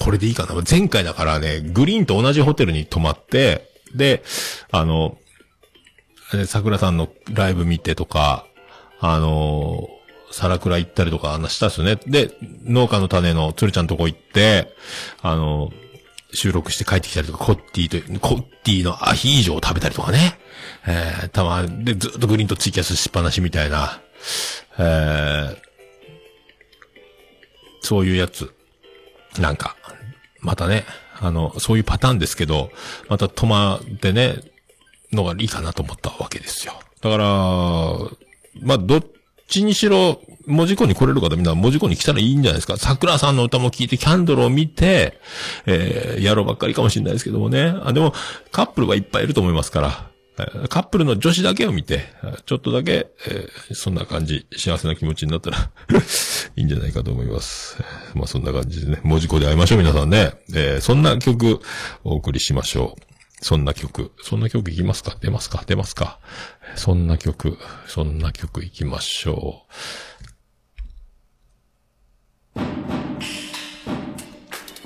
[0.00, 0.54] これでいいかな。
[0.68, 4.22] 前回だからね、グリーンと同じホテルに泊まって、で、
[4.70, 5.18] あの、
[6.46, 8.46] 桜さんのライブ見てとか、
[9.00, 9.88] あの、
[10.30, 11.98] 皿倉行ったりとか、あんなしたっすよね。
[12.06, 12.32] で、
[12.64, 14.74] 農家の種の鶴ちゃんとこ行って、
[15.22, 15.70] あの、
[16.32, 20.38] 収録して帰ってきたりとか、コッティと、コッティのアヒージョを食べたりとかね。
[20.86, 24.00] えー、たま、で、ずっとグリーンとツイキャスしっぱなしみたいな、
[24.78, 25.56] えー、
[27.80, 28.52] そういうやつ。
[29.38, 29.76] なんか、
[30.40, 30.84] またね、
[31.20, 32.70] あの、そういうパターンですけど、
[33.08, 34.36] また泊まってね、
[35.12, 36.74] のがいいかなと思ったわけですよ。
[37.00, 37.24] だから、
[38.60, 39.06] まあ、どっ
[39.48, 42.76] ちにしろ、文字工に来れる方みんな文字工に来たらいいんじゃないですか。
[42.76, 45.20] 桜さんの歌も聴いて、キャンドルを見て、
[45.66, 47.74] えー、やろうばっかりかもしれないですけどもね。
[47.82, 48.14] あ、でも、
[48.52, 50.08] カップルはいっぱいいると思いますから、
[50.68, 52.04] カップルの女子だけを見て、
[52.46, 55.58] ちょっとだけ、えーそんな感じ、幸せな気持ちになったら、
[56.56, 57.76] いいんじゃないかと思います。
[58.14, 60.32] まあそんな感じでね、文字工で会いましょう、皆さんね。
[60.54, 61.60] えーそんな曲、
[62.04, 63.07] お送りしましょう。
[63.40, 64.12] そんな曲。
[64.22, 65.16] そんな曲いきますか？
[65.20, 65.62] 出ますか？
[65.66, 66.18] 出ますか？
[66.74, 67.56] そんな曲。
[67.86, 69.62] そんな曲いきましょ
[72.56, 72.60] う。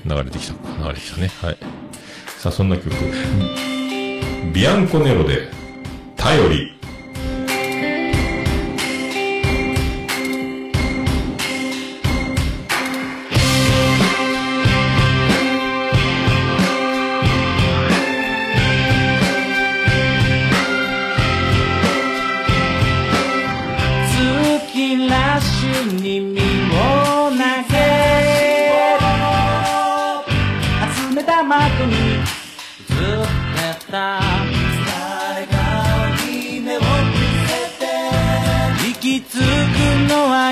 [0.05, 0.55] 流れてきた。
[0.83, 1.29] 流れてきたね。
[1.41, 1.59] はい。
[2.27, 2.91] さあ、そんな曲。
[4.53, 5.49] ビアンコネロで、
[6.17, 6.73] 頼り。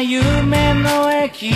[0.03, 1.53] 夢の駅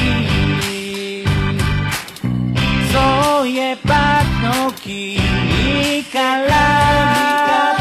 [2.93, 4.23] そういえば
[4.69, 5.19] 時
[6.13, 7.77] から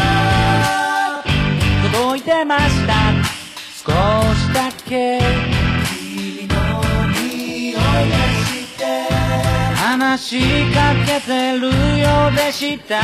[1.91, 2.93] 届いてました。
[3.85, 5.19] 少しだけ
[5.89, 6.55] 君の
[7.11, 7.81] 匂いが
[8.45, 8.81] して
[9.75, 11.71] 話しかけてるよ
[12.31, 13.01] うでした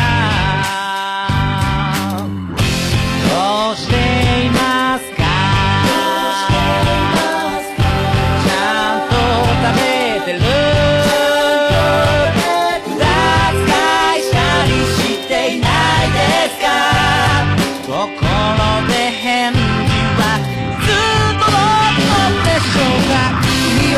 [3.30, 4.18] どうして。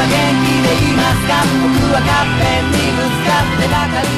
[0.01, 1.45] は元気でいますか？
[1.61, 4.09] 僕はカッペンにぶつかってばかり。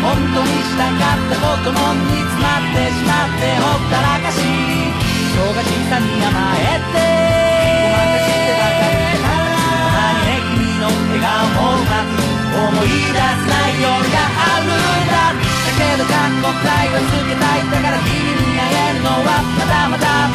[0.00, 6.96] 本当にしたかったことも煮詰まってしまってほったらかし人が小さに甘えて。
[6.96, 12.16] ごまかしてばかり何ね君の笑顔もうまく
[12.56, 14.80] 思い出せない夜があるん
[15.12, 15.36] だ。
[15.36, 17.68] だけど過去くらいはつけたい。
[17.68, 20.32] だから君に会えるのはまだまだ。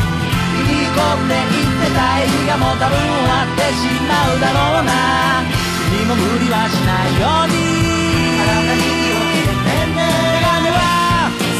[0.53, 1.33] 見に行こうっ
[1.97, 4.91] て言ってたエリがもう多分終わってしまうだろうな
[5.89, 7.55] 君も無理はしないように。
[8.37, 10.79] 体に気をつけてね手紙は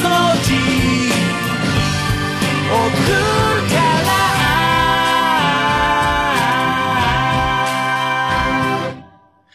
[0.01, 0.47] そのうち。
[2.67, 2.73] 送
[3.07, 3.13] る
[3.69, 4.09] から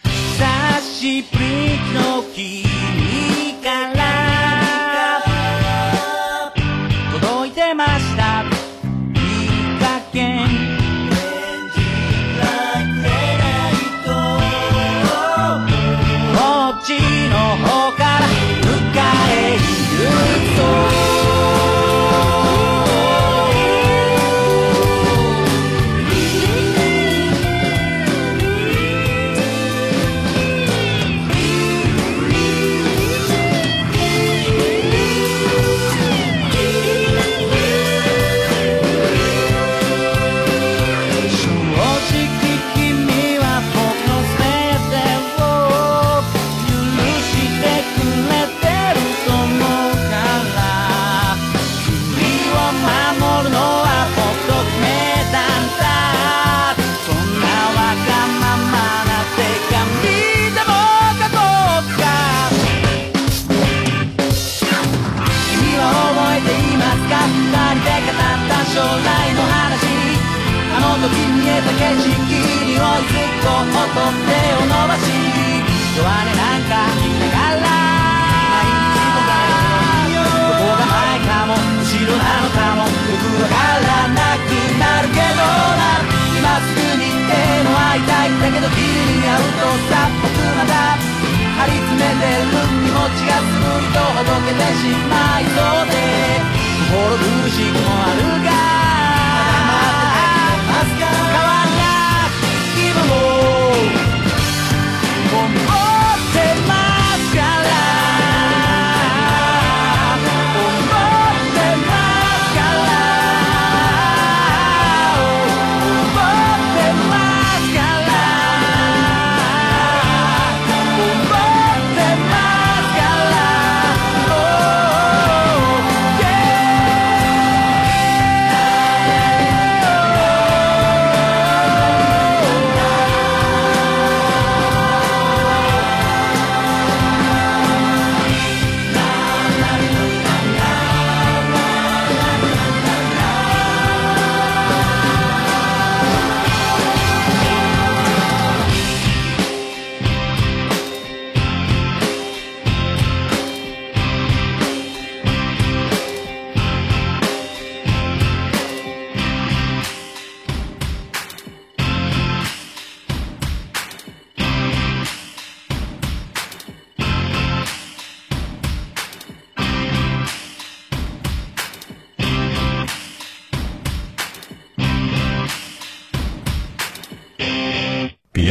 [0.05, 0.11] 久
[0.83, 1.47] しぶり
[1.95, 1.97] の
[2.35, 2.72] 君
[20.57, 20.92] る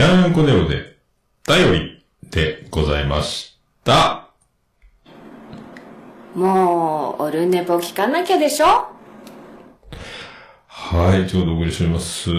[0.02, 0.98] ビアンコネロで、
[1.46, 4.32] 頼りでございました。
[6.34, 8.88] もう、オルネポ聞かなきゃでしょ？
[10.68, 12.32] はい、ちょうどお送りしております。
[12.32, 12.34] な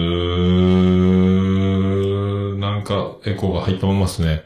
[2.79, 4.43] んか、エコーが入ったままですね。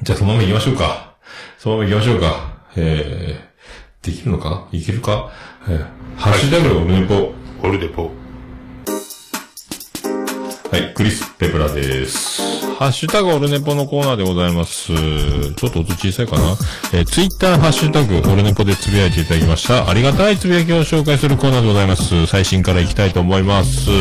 [0.00, 1.16] じゃあ、そのまま行きましょうか。
[1.58, 2.58] そのまま行きましょうか。
[2.76, 4.68] えー、できるのか？
[4.70, 5.32] いけるか？
[5.66, 5.84] えー、
[6.16, 7.34] ハッシュタグオルネポ。
[7.64, 8.12] オルデポ。
[10.74, 12.42] はい、クリス・ペプラです。
[12.80, 14.88] ハッシュタグオルネポのコーナーでございます。
[15.54, 16.42] ちょっと音小さいかな
[16.92, 19.88] えー、ツイッターハッシュタグオルネポでつぶやいていただきました。
[19.88, 22.26] ありがたいつぶやきを紹介するコーナーでございます。
[22.26, 23.88] 最新からいきたいと思います。
[23.88, 23.92] え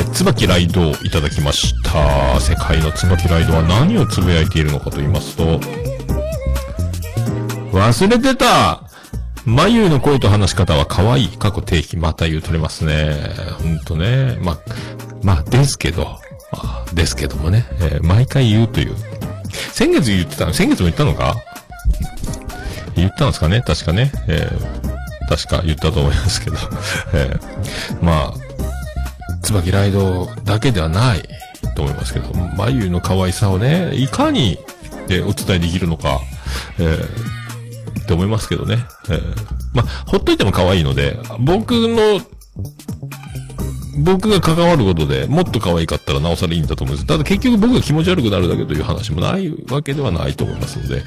[0.00, 2.40] ー、椿ライドをいただきました。
[2.40, 5.60] 世界の椿ライドは何をつぶやいているのかと言いますと、
[7.70, 8.82] 忘れてた
[9.46, 11.28] 眉の声と話し方は可愛い。
[11.28, 13.14] 過去定期また言うとれますね。
[13.62, 14.36] ほんとね。
[14.42, 14.58] ま、
[15.22, 16.04] まあ、ですけど。
[16.52, 17.64] まあ、ですけどもね。
[17.80, 18.96] えー毎回言うという。
[19.72, 20.52] 先月言ってたの？
[20.52, 21.36] 先月も言ったのか？
[22.96, 23.62] 言ったんですかね？
[23.62, 24.10] 確かね。
[24.28, 24.96] えー
[25.28, 26.56] 確か言ったと思いますけど。
[27.14, 28.34] えーまあ、
[29.42, 31.22] 椿ライドだけではない
[31.76, 34.58] と思いますけど、眉の可愛さをね、いかに
[35.06, 36.20] でお伝えできるのか、
[36.80, 37.45] えー
[38.06, 38.86] って思いますけどね。
[39.10, 39.20] えー
[39.74, 42.20] まあ、ほっといても可愛いので、僕の、
[43.98, 47.06] 僕が関わることでもっと可愛かったらなおさらいいんだと思うんです。
[47.06, 51.02] ただ結局僕が気持ち悪くなるだけという話もないわけではないと思いますので、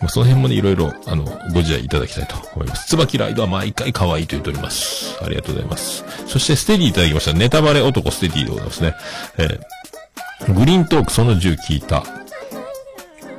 [0.00, 2.88] まあ、その辺もね、いろいろ、あの、ご自愛いただきたいと思います。
[2.88, 5.16] 椿ライドは毎回可愛いと言っております。
[5.24, 6.04] ありがとうございます。
[6.26, 7.32] そして、ステディいただきました。
[7.32, 8.94] ネタバレ男ステディでございますね。
[9.38, 9.60] えー
[10.54, 12.04] グリーントークその10聞いた。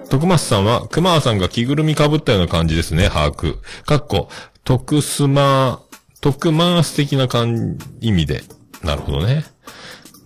[0.09, 3.57] 徳松さんは、熊さんが着ぐるみ被ったような感じですね、把握。
[3.85, 4.29] かっこ、
[4.63, 5.81] 徳スマ、
[6.21, 8.43] 徳マース的な感じ、意味で。
[8.83, 9.45] なるほどね。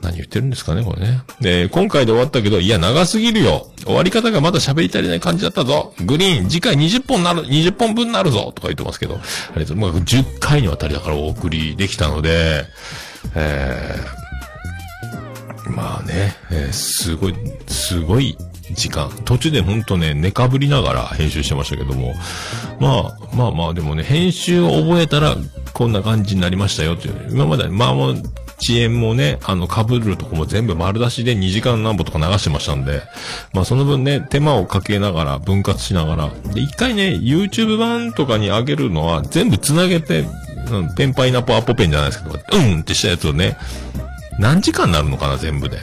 [0.02, 1.22] 何言ってるんですかね、これね。
[1.42, 3.72] で、今回で終わったけど、いや、長すぎるよ。
[3.84, 5.94] 終わり方がまだ喋り足りない感じだったぞ。
[6.06, 8.52] グリーン、次回20本なる、20本分なるぞ。
[8.56, 9.16] とか言ってますけど。
[9.16, 9.20] あ
[9.56, 9.78] りがとう。
[9.78, 12.66] まあ、10回にわたりだからお送りできたので、
[13.36, 17.36] えー、まあね、えーすごい、
[17.68, 18.38] すごい
[18.74, 19.10] 時間。
[19.26, 22.14] 途中でほんとね、寝かぶりながら編集してましたけども、
[22.80, 25.36] まあ、まあまあでもね、編集を覚えたら、
[25.74, 27.30] こんな感じになりましたよっていう。
[27.32, 28.24] 今まで、まあもう、
[28.62, 33.02] 遅延もね、あの、被るとこも全部丸出しで2時間何歩とか流してましたんで、
[33.54, 40.26] まあその分ね、手間をかけながら、分割しながら、で、一回ね、YouTube 版とかに上げるのは、全部繋げて、
[40.72, 43.58] うん、ペンパイナポアポペンじゃないですけど、うんってしたやつをね、
[44.40, 45.80] 何時間になるのかな、全部で。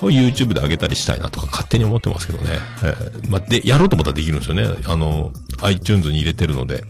[0.00, 2.58] これ YouTube で上げたりしたいなとか勝手に思ってますけどね。
[2.84, 4.66] えーま、で、やろうと思ったらできるんですよね。
[4.86, 5.32] あの、
[5.62, 6.84] iTunes に入れてるので。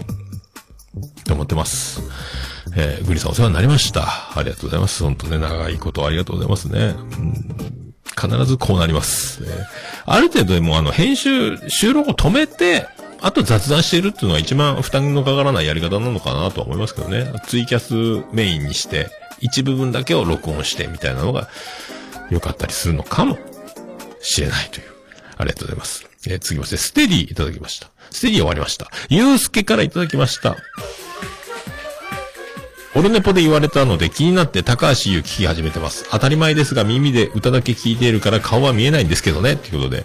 [0.98, 2.02] って思ってます。
[2.76, 4.02] えーグリさんお世話になりました。
[4.36, 5.02] ありがとうございます。
[5.02, 6.94] 本当ね、長いことありがとうございますね。
[7.18, 9.42] うん必ずこうなります。
[9.44, 9.64] えー
[10.10, 12.86] ある程度でもあの、編集、収録を止めて、
[13.20, 17.30] あと雑談しているっていうのが一番負担のかからないやり方なのかなとは思いますけどね。
[17.46, 21.48] ツイキャスメインにして、一部分だけを録音してみたいなのが
[22.30, 23.38] 良かったりするのかも
[24.20, 24.86] しれないという。
[25.36, 26.08] ありがとうございます。
[26.26, 27.88] えー、続きまして、ステディいただきました。
[28.10, 28.90] ステディ終わりました。
[29.08, 30.56] ゆうすけからいただきました。
[32.94, 36.08] オルネポで言われたので気になって高橋優聞き始めてます。
[36.10, 39.56] 当たり前ですが耳で歌だけ聞いているから顔は見えないんですけどね。
[39.56, 40.04] ということで、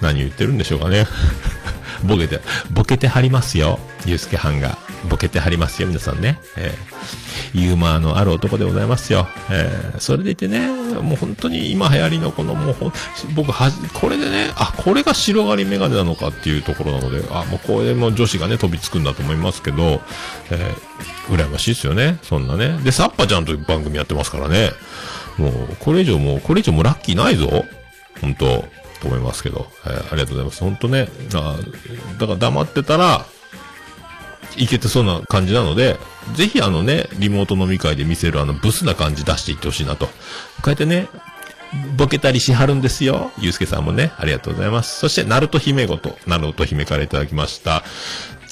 [0.00, 1.06] 何言ってるんでしょうかね。
[2.04, 2.40] ボケて、
[2.70, 3.78] ボケてはりますよ。
[4.06, 4.78] ゆうすけはんが。
[5.08, 6.40] ボケてはりますよ、皆さんね。
[6.56, 9.28] えー、ユーモアのある男でございますよ。
[9.50, 10.66] えー、それでいてね、
[11.00, 12.92] もう本当に今流行りのこのもうほん、
[13.34, 20.00] 僕は、これでね、あ、これが白刈りメガネなのかっていうところなので、あ、もうこれも女子がね、飛びつくんだと思いますけど、
[20.50, 22.18] えー、羨ましいですよね。
[22.22, 22.78] そんなね。
[22.82, 24.70] で、サッパちゃんという番組やってますからね。
[25.36, 27.64] もう、これ以上もう、これ以上もうラッキーないぞ。
[28.20, 28.64] 本当
[29.00, 30.60] と思いますけど、えーありがとうございます。
[30.60, 31.56] 本当ね、あ
[32.18, 33.26] だから黙ってたら、
[34.56, 35.98] いけてそうな感じなので、
[36.34, 40.06] ぜひあのね、リモート飲み会で見せるあのブスな感じ出していってほしいなと。
[40.06, 40.12] こ
[40.66, 41.08] うやってね、
[41.96, 43.30] ボケたりしはるんですよ。
[43.38, 44.98] ゆうすけさんもね、ありがとうございます。
[44.98, 47.82] そして、ナルト姫ごと、ナルト姫からいただきました。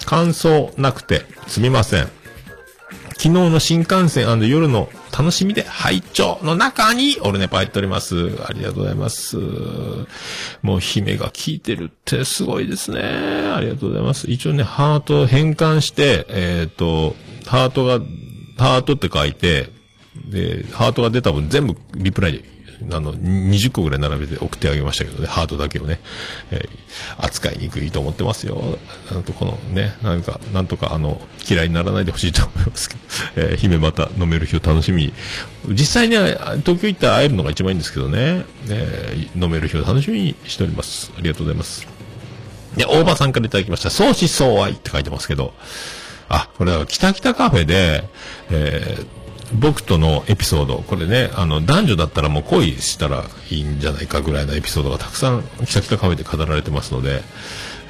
[0.07, 2.09] 感想なくて、すみません。
[3.12, 8.16] 昨日の新幹線夜の楽しみで拝聴の中にオルネパ入っております。
[8.46, 9.36] ありがとうございます。
[10.62, 13.00] もう姫が聞いてるってすごいですね。
[13.02, 14.30] ありがとうございます。
[14.30, 18.00] 一応ね、ハート変換して、えっ、と、ハートが、
[18.58, 19.70] ハートって書いて、
[20.28, 22.44] で、ハートが出た分全部リプライで、
[22.93, 26.01] あの、20個ぐらい並べて送ってあげましたけどね、ハートだけをね、
[26.51, 26.81] えー
[27.18, 28.78] 扱いにくいと思ってますよ。
[29.12, 33.01] なんとこのね、なんか、なんとかあの、嫌いにならないでほしいと思いますけど、
[33.37, 35.12] えー姫また飲める日を楽しみに。
[35.68, 36.16] 実際ね、
[36.64, 41.12] 東京行ったら会えるのが一番いいんですけどね、えー飲める日を楽しみにしております。
[41.16, 41.87] ありがとうございます。
[42.76, 43.91] で、大場さんからいただきました。
[43.91, 45.55] 相思相愛って書いてますけど、
[46.28, 48.05] あ、これは北北カフェで、
[48.51, 49.20] えー
[49.53, 57.22] 僕とのエピソード、これね、あの、男女だったらもう恋したらいいんじゃないかぐらいのエピソードがたくさん、キサキサカフェで語られてますので、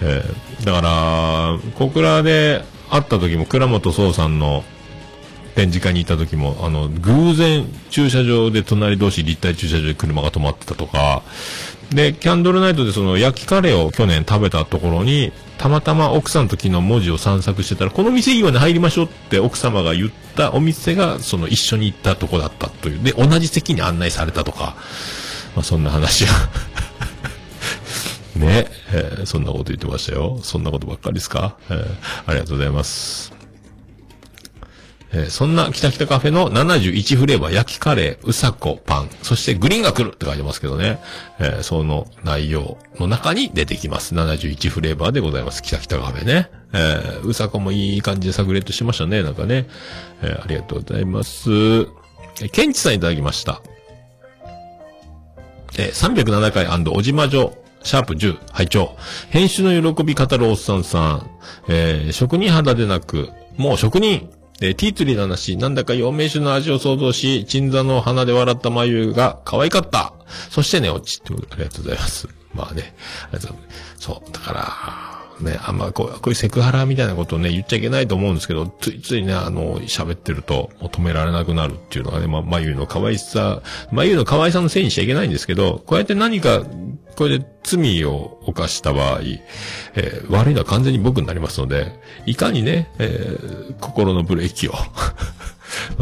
[0.00, 4.64] えーだから、小倉で会った時も倉本壮さんの
[5.54, 11.22] 展示会に行った時も、あの、偶然駐車場で隣同士立体駐車場で車が止まってたとか、
[11.90, 23.02] で、キャンドルナイトでその焼きカレーを去年食べたところに、たまたま奥さんと昨日文字を散策してたら、この店いいわね入りましょうって奥様が言ったお店が、その一緒に行ったとこだったという。
[23.02, 24.76] で、同じ席に案内されたとか、
[25.56, 26.32] まあそんな話が。
[28.36, 30.38] ね、えーそんなこと言ってましたよ。
[30.42, 31.86] そんなことばっかりですか、えー
[32.26, 33.39] ありがとうございます。
[35.12, 41.00] えーそんな北北カフェの71フレーバー焼きカレー、うさこパン、そしてグリーンが来るって書いてますけどね。
[41.38, 44.14] えーその内容の中に出てきます。
[44.14, 45.62] 71フレーバーでございます。
[45.62, 46.50] 北北カフェね。
[46.72, 49.22] えーうさこもいい感じで炸裂しましたね。
[49.22, 49.66] なんかね。
[50.22, 51.50] えーありがとうございます。
[51.50, 51.88] えー
[52.52, 53.60] ケンチさんいただきました。
[55.78, 58.96] えー307回おじまじょ、シャープ10、拝聴
[59.30, 61.30] 編集の喜び語るおっさんさん、
[61.68, 64.30] えー職人肌でなく、もう職人、
[64.60, 70.12] えーティーツリーの話、なんだか陽明酒の味を想像し、鎮座の鼻で笑った眉が可愛かった。
[70.50, 72.28] そしてね、落ちってことありがとうございます。
[72.54, 72.94] まあね、
[73.24, 83.62] ありがとうございますそう、だから、ね、あんまこう、こういうセクハラみたいなことをね、言っちゃいけないと思うんですけど、ついついね、あの、喋ってると、もう止められなくなるっていうのがね、まあ、眉の可愛さ、
[83.92, 86.62] 眉の可愛さのせいにしちゃいけないんですけど、こうやって何か、
[87.16, 89.20] これで罪を犯した場合、
[89.94, 94.74] えー悪いのは完全に僕になりますので、いかにね、えー心のブレーキを。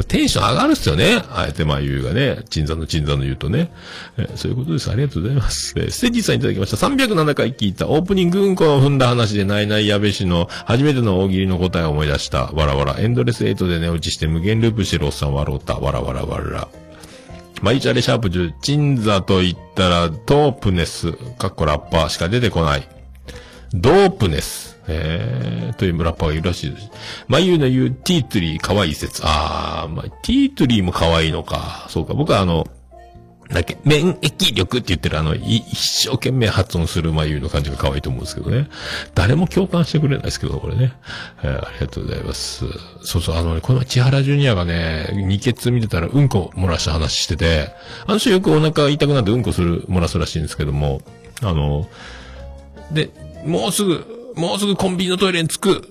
[0.06, 1.22] テンション上がるっすよね。
[1.30, 3.72] あえてまあ言うがね、鎮座の鎮座の言うとね、
[4.16, 4.90] えーそういうことです。
[4.90, 5.74] ありがとうございます。
[5.76, 6.76] えーステージさんいただきました。
[6.86, 12.46] 307回聞いたオープニングうんこを踏んだ話でないない矢部氏の初めての大喜利の答えを思い出した。
[12.52, 12.98] わらわら。
[12.98, 15.78] エンドレスエイトで寝落ちして無限ループしてるおっさん笑うた。
[15.78, 16.68] わらわらわら。
[17.60, 22.88] マイチャレシャープ10、鎮座と言ったら、ドープネス、かっこラッパーしか出てこない。
[23.74, 24.67] ドープネス。
[24.88, 26.90] えー、というラッパーがいるらしいです。
[27.28, 29.22] まゆの言うティートリー可愛い説。
[29.24, 31.86] あー、まあ、ティートリーも可愛いのか。
[31.88, 32.14] そうか。
[32.14, 32.66] 僕はあの、
[33.50, 38.68] だっけ、免疫力って言ってるあの、一生懸命発音する眉の感じが可愛いと思うんですけどね。
[39.14, 40.92] 誰も共感してくれないですけど、これね。
[41.42, 42.66] えーありがとうございます。
[43.02, 47.70] そうそう、あのね、この千原ジュニアがね、二血見てたらうんこ漏らした話してて、
[48.06, 51.00] あの人よくお腹痛くなってうんこする、漏らすらしいんですけども、
[51.40, 51.88] あの、
[52.92, 53.10] で、
[53.46, 55.88] もうすぐ、もうすぐコンビニのトイレに着く。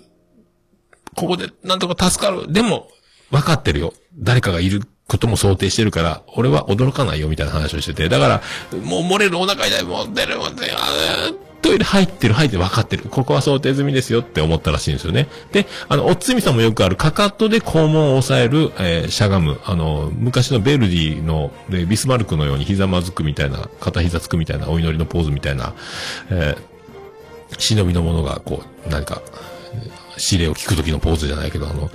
[1.16, 2.52] ここでなんとか助かる。
[2.52, 2.90] でも、
[3.32, 3.94] 分かってるよ。
[4.18, 8.10] 誰かがいることも想定してるから、俺は驚かないよみたいな話をしてて。
[8.10, 8.42] だから、
[8.84, 10.74] もう漏れるお腹痛い、もう出る、もう出る、
[11.62, 13.04] トイレ入ってる入ってる分かってる。
[13.10, 15.28] ここは想定済みですよって思ったらしいんですよね。
[15.52, 19.60] で、あの、おつみさんもよくある、かかとで肛門を押さえる、えーしゃがむ。
[19.66, 25.74] あの、昔のベルディの、でビスマルクのようにひざまずくみたいな、片膝つくみたいな、お祈りのポーズみたいな、
[26.30, 26.77] えー
[27.58, 29.22] 忍びの者が、こう、何か、
[30.18, 31.90] 指令を聞くときのポーズじゃないけど、あの、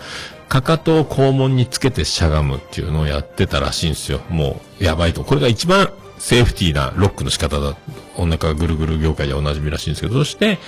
[0.48, 4.20] かかとを肛門につけてしゃがむっていうのをやってたらしいんですよ。
[4.28, 5.24] もう、やばいと。
[5.24, 7.76] これが一番セーフティーなロックの仕方だ。
[8.16, 10.58] お腹がぐるぐる業界でおなじみらしいんですけど、そして、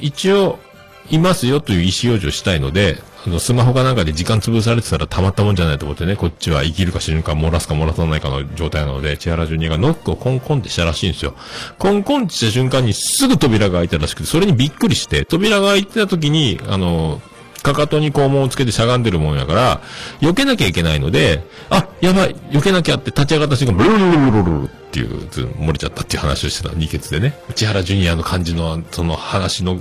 [0.00, 0.58] 一応、
[1.10, 11.34] いますよという意思表示をしたいので、あの、スマホかなんかで時間潰されてたらたまったもんじゃないと思ってね、こっちは生きるか死ぬか漏らすか漏らさないかの状態なので、千原ジュニアがノックをコンコンってしたらしいんですよ。
[11.78, 17.20] コンコンってした瞬間にすぐ扉が開いたらしくて、それにびっくりして、扉が開いてた時に、あの、
[17.64, 19.80] かかとに肛門をつけてしゃがんでるもんやから、
[20.20, 27.38] 避けなきゃいけないので、あ、やばい、避けなきゃって立ち上がった瞬間、ブルルルルルルルっていう、漏れちゃったっていう話をしてた、二欠でね。
[27.54, 29.80] 千原ジュニアの感じの、その話の、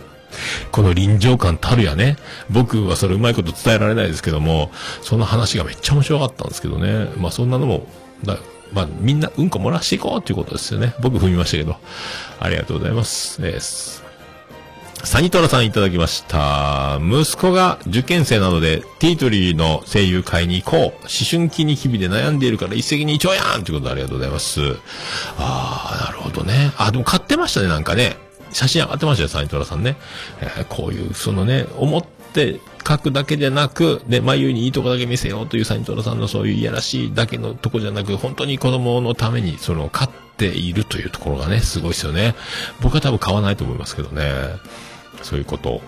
[0.71, 2.17] この臨場感たるやね。
[2.49, 4.71] 僕はそれうまいこと伝えられないですけども、
[5.01, 7.09] その話がめっちゃ面白かったんですけどね。
[7.17, 7.87] まあそんなのも、
[8.23, 8.37] だ
[8.71, 10.95] まあみんなうんこ漏らしていこうっていうことですよね。
[11.01, 11.77] 僕踏みましたけど。
[12.39, 13.39] ありがとうございます。
[13.41, 14.03] えー
[15.03, 16.97] サニトラさんいただきました。
[17.01, 20.81] 息子が受験生なので、ティートリーの声優会に行こう。
[20.81, 20.93] 思
[21.29, 24.61] 春期ニキビで悩んでいるから一石二鳥やんということでありがとうございます。
[25.37, 26.71] ああ、なるほどね。
[26.77, 28.22] あ、でも買ってましたね、なんかね。
[28.53, 29.97] 写真上がってましたよ、サニトラさんね。
[30.41, 42.35] えーこういう、そのね、思って書くだけでなく、で、眉にいいとこだけ見せようというサニトラさんのそういういやらしいだけのとこじゃなく、本当に子供のために、その、買っているというところがね、すごいですよね。
[42.81, 44.31] 僕は多分買わないと思いますけどね。
[45.21, 45.81] そういうこと。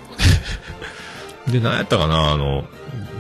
[1.52, 2.66] で、何やったかな、あの、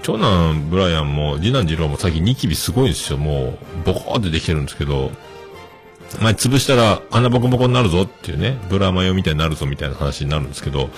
[0.01, 3.17] 長男ブライアンも次男次郎も最近ニキビすごいんですよ。
[3.17, 5.11] もう、ボコーってできてるんですけど、
[6.21, 10.89] 前潰したら穴ボコボコになるぞっていうね、ブラマヨみたいになるぞみたいな話になるんですけど、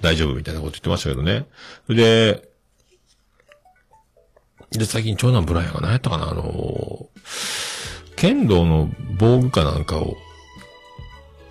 [0.00, 1.46] 大丈夫みたいなこと言ってましたけどね。
[1.88, 2.48] で、
[4.70, 7.08] で、最近長男ブライアンが何やったかな、あの、
[8.16, 10.16] 剣道の防具かなんかを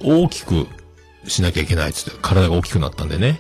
[0.01, 0.67] 大きく
[1.27, 3.39] しなきゃいけないっつって、体が大きくなったんでね。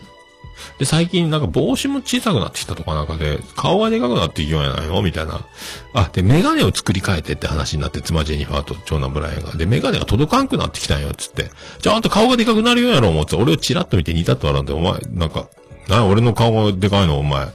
[0.79, 5.01] で、最近なんか帽子も小さくなってきたとかなんかで、顔がでかくなっていくようやないの？
[5.01, 5.45] みたいな。
[5.93, 9.51] あ、で、メガネを作り変えてって話になって、妻ジェニファーと長男ブライアンが。
[9.53, 11.51] で、メガネが届かんくなってきたんよ、つって。
[11.79, 15.47] じゃあ、んた顔がでかくなるようやろ、思って、俺をチラッと見て似たって笑うんで、お前、なんか、
[15.87, 17.47] な、俺の顔がでかいの、お前。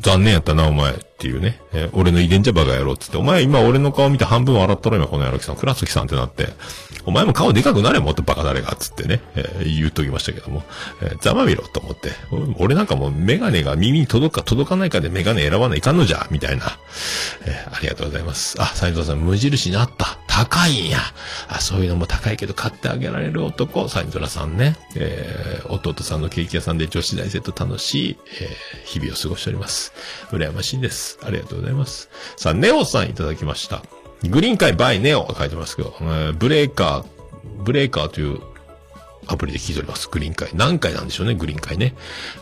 [0.00, 0.94] 残念やったな、お前。
[1.20, 1.60] っていうね。
[1.74, 3.18] えー俺の遺伝じゃバカ野郎っつって。
[3.18, 5.56] お前今俺の顔見て半分笑ったろ、今この野郎きさん。
[5.56, 6.48] 倉月さんってなって。
[7.04, 9.20] お前も顔でかくなれ、もっとバカ誰がっ、つってね。
[9.36, 10.64] えー言っときましたけども。
[11.02, 12.10] えーざまみろ、と思って。
[12.58, 16.78] 俺なんかもうメガネが耳に届くか届かないかでメガネ選ばないかんのじゃ、みたいな。
[17.44, 18.56] えーありがとうございます。
[18.60, 20.18] あ、斉藤さん、無印にあった。
[20.26, 20.98] 高いんや。
[21.48, 24.76] あ、そういうのも高いけど買ってあげられる男、斉藤さんね。
[24.96, 29.92] えー弟さんのケーキ屋さんで女子大生と楽しい、えー日々を過ごしております。
[30.30, 31.09] 羨ましいです。
[31.22, 32.08] ありがとうございます。
[32.36, 33.82] さあ、ネオさんいただきました。
[34.28, 37.04] グリーン会バイネオ書いてますけど、えーブレーカー、
[37.64, 38.40] ブレーカーという
[39.26, 40.08] アプリで聞いております。
[40.10, 40.50] グリーン会。
[40.54, 41.94] 何回なんでしょうね、グリーン会ね。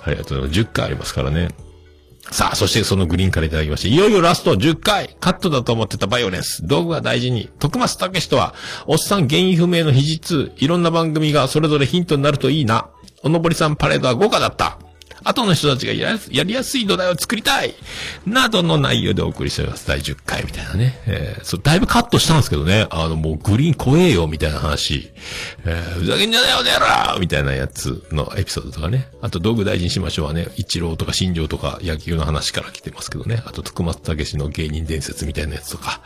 [0.05, 0.61] ありがとうございます。
[0.61, 1.51] 10回ありますからね。
[2.31, 6.67] さあ、そしてそのグリーンからいただきまして、いよいよラスト10回カットだと思ってたバイオレンス。
[6.67, 7.49] 道具は大事に。
[7.59, 8.55] 徳松武史とは、
[8.87, 10.53] おっさん原因不明の秘実。
[10.57, 12.89] いろんな番組がそれぞれヒントになるといいな。
[13.23, 14.79] おのぼりさんパレードは豪華だった。
[15.25, 17.75] 後の人たちがやりやすい土台を作りたい
[18.27, 19.87] などの内容でお送りしております。
[19.87, 21.01] 第10回みたいなね。
[21.07, 22.87] えー、そう、だいぶカットしたんですけどね。
[22.91, 25.11] あの、もうグリーン怖えよ、みたいな話。
[25.65, 29.09] えー、ふざけんじゃねえよ、ねやろみたいなやつのエピソードとかね。
[29.21, 33.43] あと、道具大事にしましょうはね、一郎とか新庄とか野球の話から来てますけどね。
[33.47, 36.01] あと、徳松武の芸人伝説みたいなやつとか。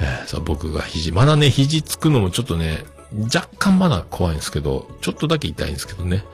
[0.00, 2.84] えー、そう、僕が肘、まだね、肘つくのもちょっとね、
[3.32, 6.24] 若干まだ怖いんですけど、ちょっとだけ痛いんですけどね。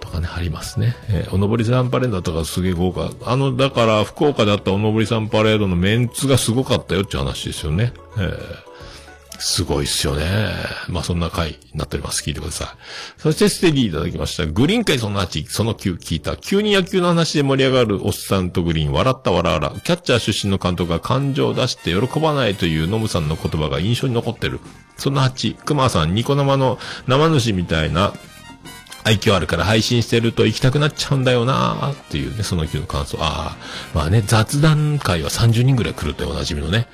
[0.00, 0.96] とかね、ありますね。
[1.08, 3.10] えーおのぼりさんパレードとかすげえ豪華。
[3.24, 7.92] あの、だから、福岡だったおのぼりさんパレードのメンツがすごかったよっていう話ですよね。
[8.18, 8.66] えー
[9.38, 10.24] すごいっすよね。
[10.88, 12.22] まあ、そんな回になっております。
[12.22, 12.68] 聞いてください。
[13.18, 14.46] そしてステディいただきました。
[14.46, 16.36] グリーン会その8、その9聞いた。
[16.36, 19.70] 急に野球の話で盛り上がるおっさんとグリーン、笑った笑わら。
[19.80, 24.60] キャッチャー出身の監督が感情を出して喜ばないというノムさんの言葉が印象に残ってる。
[24.96, 28.14] その8、熊さん、ニコ生の生主みたいな
[29.06, 33.18] 愛嬌あるから配信してると行きたくなっちゃうんだよなーっていうね、その日の感想。
[33.20, 33.56] ああ、
[33.94, 36.88] まあね、雑談会は30人ぐらい来るっておなじみのね、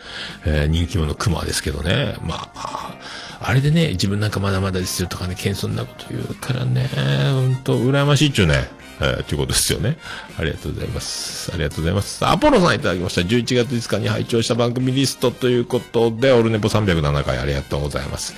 [0.45, 2.17] えー人気者熊ですけどね。
[2.23, 2.99] まあ、
[3.41, 6.89] あれでね、自分なんかまだまだですよとかね、謙遜なこと言うからね、
[7.33, 8.69] ほんと、羨ましいっちゅうね。
[9.01, 9.97] えー、ということですよね。
[10.39, 11.51] ありがとうございます。
[11.53, 12.25] ありがとうございます。
[12.27, 13.23] アポロさんいただきました。
[13.23, 18.35] 11月5日に拝聴した番組リストということで、オルネポ307回ありがとうございます。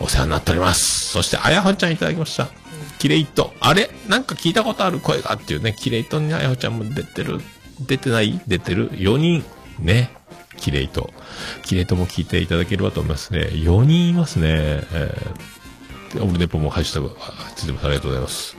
[0.00, 1.08] お世話になっております。
[1.08, 2.61] そして、あやほちゃんいただきました。
[3.02, 3.52] キレイト。
[3.58, 3.90] あれ？
[4.06, 7.40] なんか聞いたことある声がっていうね、キレイトにあやほちゃんも出てる。
[7.80, 8.40] 出てない？
[8.46, 9.44] 出てる ?4 人。
[9.80, 10.12] ね。
[10.56, 11.12] キレイト。
[11.64, 13.40] キレイトも聞いていただければと思いますね。
[13.40, 14.46] 4人いますね。
[14.92, 17.86] えー、オルネポもハッシュタグ、あついてます。
[17.86, 18.56] ありがとうございます。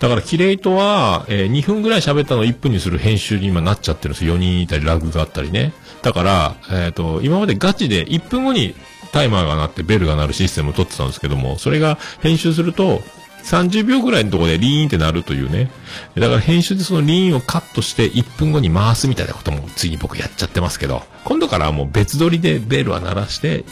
[0.00, 4.34] だから、キレイトは、えー2分ぐらい喋ったのを1分にする編集に今なっちゃってるんですよ。
[4.34, 5.72] 4人いたり、ラグがあったりね。
[6.02, 8.74] だから、えっ、と、今までガチで1分後に
[9.12, 13.00] タイマーが鳴ってベルが鳴るシステムを取ってたんですけども、それが編集すると、
[13.44, 15.70] 30秒ぐらいのとこでリーンってなるというね。
[16.14, 23.64] だから編集でそのリーンをカットして1分後に回すみたいなこともついに僕やっちゃってますけど、今度からはもう別撮りでベルは鳴らして、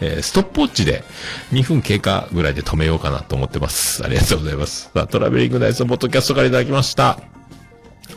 [0.00, 1.04] えーストップウォッチで
[1.52, 4.04] 2分経過ぐらいで止めようかなと思ってます。
[4.04, 4.90] ありがとうございます。
[4.94, 7.18] さあ、トラベリングダイスのポッドキャストからいただきました。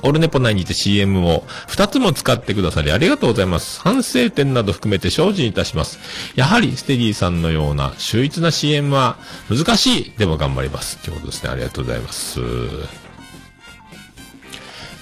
[0.04, 3.82] オルネポ内にて CM を2つも使ってくださりありがとうございます。
[3.82, 6.00] 反省点など含めて精進いたします。
[6.36, 9.18] やはりステディさんのような秀逸な CM は
[9.50, 10.12] 難しい。
[10.18, 10.98] でも頑張ります。
[10.98, 11.50] ということですね。
[11.50, 12.40] ありがとうございます。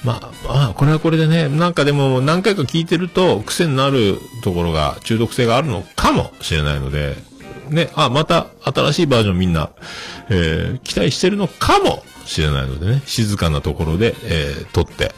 [0.03, 7.15] まあ、まあ、これはこれでね、なんかでも何回か聞いてると癖になるところが中毒性があるのかもしれないので、
[7.73, 9.69] ね、あ、また新しいバージョンみんな、
[10.29, 15.13] えー期待してるのかもしれないのでね、静かなところで、えー撮って、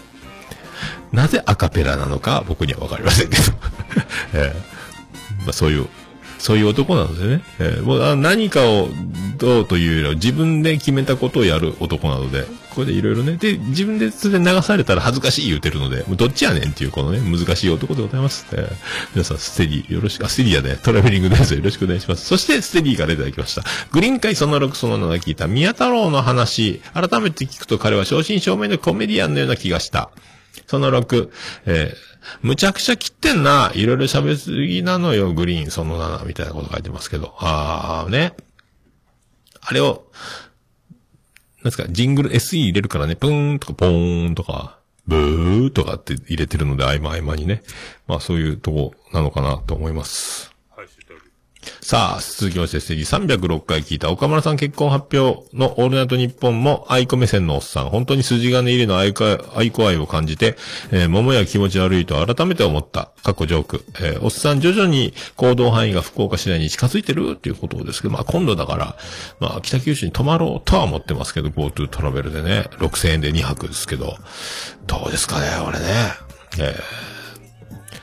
[1.11, 3.43] なぜアカペラなのか僕にはわかりませんけど、
[4.33, 5.87] えーまあそういう、
[6.37, 8.89] そういう男なのでね、えーもう何かを
[9.37, 12.45] どうというよりは自分で決めたことをやる男なので、
[12.75, 18.45] これでいろいろね、で、自分でそれ流されたら恥ずかしい言うてるので、もうどっちやねんっていうこのね、難しい男でございます。
[18.51, 18.71] えー
[19.13, 22.25] 皆さん、ステディよろしく、あ、ステディやね、トラベリングですよろしくお願いします。
[22.25, 23.63] そして、ステディからいただきました。
[23.91, 30.09] グリーン会その6その7聞いた宮太郎の話、改めて聞くと彼は正真正銘のコメディアンのような気がした。
[30.67, 31.29] その6、
[31.65, 33.71] えーむちゃくちゃ切ってんな。
[33.75, 37.35] いろいろ喋りすぎなのよ、グリーン、その7、みたいなこと書いてますけど。
[37.39, 38.33] あー、ね。
[39.61, 40.05] あれを、
[41.65, 47.63] なんですか、ジングル SE 入れるからね、プーンとかポーンとか、ブーとかって入れてるので、合間合間にね。
[48.07, 50.54] まあそういうとこなのかなと思います。
[51.87, 59.23] さあ、続きまして、ステージ306回聞いた岡村さん結婚発表のオールナイトニッポンも愛子目線のおっさん、本当に筋金入りの愛子
[59.55, 60.55] 愛子愛を感じて、
[60.91, 63.11] えー桃や気持ち悪いと改めて思った。
[63.21, 63.85] 過去ジョーク。
[63.99, 68.95] えーおっさん徐々に行動範囲が福岡市内に近づいてるっていうことですけど、まあ今度だから、
[69.39, 74.17] まあ北九州に泊まろうとは思ってますけど、GoTo トラベルでね、6000円で2泊ですけど、
[74.87, 75.85] どうですかね、俺ね。
[76.57, 77.05] えー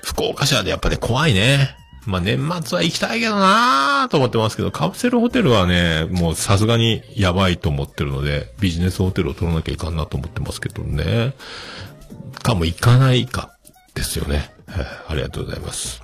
[0.04, 1.81] 福岡市はね、やっぱね、怖いね。
[2.06, 11.34] まあ、年末は行きたいけどなーと思ってますけど、カプセルホテルはね、もうさすがにやばいと思ってるので、ビジネスホテルを取らなきゃいかんなと思ってますけどね。
[12.42, 13.56] かも行かないか、
[13.94, 14.50] ですよね。
[15.08, 16.02] ありがとうございます。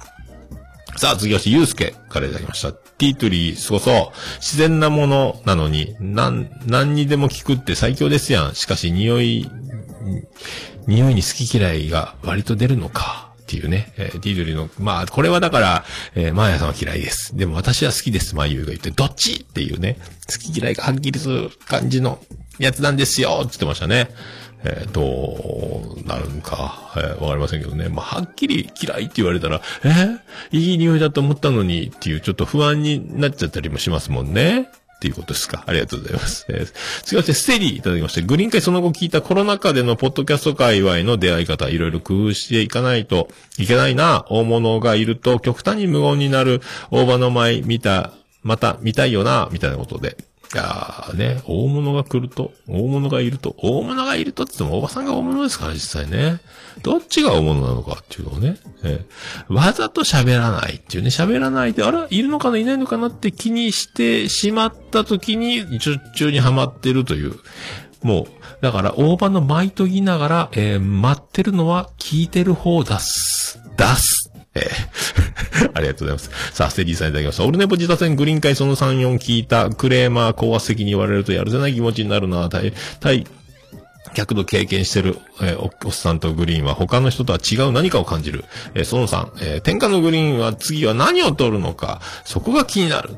[0.96, 2.72] さあ、次はし、ゆうすけからいただきました。
[2.72, 3.94] ティートリー、そうそう。
[4.36, 8.54] 自然なものなのに、なん、何にでも効くって最強ですやん。
[8.54, 9.48] しかし、匂い、
[10.86, 13.27] 匂いに好き嫌いが割と出るのか。
[13.48, 15.84] っていうね、えー、ティートリーの、まあ、これはだから、
[16.14, 17.34] えー、マーヤさんは嫌いです。
[17.34, 19.96] でも私は好きです、マーユーが言って、どっちっていうね、
[20.30, 22.20] 好き嫌いがはっきりする感じの
[22.58, 24.10] やつなんですよって言ってましたね。
[24.64, 27.88] えー、どうなるんか、えーわかりませんけどね。
[27.88, 30.18] まあ、はっきり嫌いって言われたら、えー
[30.50, 34.68] いい匂いだと思ったのにっていうちょっと不安になっちゃったりもしますもんね。
[34.98, 35.62] っていうことですか？
[35.64, 36.44] ありがとうございます。
[36.48, 36.72] えー、
[37.04, 43.28] 次はステリーいただきまして、グリーン会その後聞いたコロナ禍でのポッドキャスト界隈の出会い方、いろいろ工夫していかないと
[43.58, 44.26] いけないな。
[44.28, 50.16] 大物がいると極端に無言になる大場の舞見た、また見たいよな、みたいなことで。
[50.54, 56.40] いやーね、大物が来ると、大物がいると、大物がいるとって言っても、おばさんが大物ですから、実際ね。
[56.82, 58.56] どっちが大物なのかっていうのをね。
[58.82, 67.34] えーわざと喋らないっていうね、喋らないで、あれいるのかないないのかなって気にしてしまった時に、術中にはまってるという。
[68.02, 68.26] もう、
[68.62, 73.60] だから、大場の舞いと言いながら、えー待ってるのは聞いてる方だす。
[73.76, 74.27] 出す。
[74.58, 76.30] えー ありがとうございます。
[76.52, 77.44] さあ、ステディさんいただきました。
[77.44, 82.48] オルネポ自他戦グリーン会その3、4聞いたクレーマー高圧的に言われるとやるせない気持ちになるな。
[82.48, 83.26] 対、対、
[84.14, 88.44] 客度経験してる、えーおおっさんとグリーンは他の人とは違う何かを感じる。
[88.74, 93.16] えーその3、えー天下のグリーンは次は何を取るのか、そこが気になる。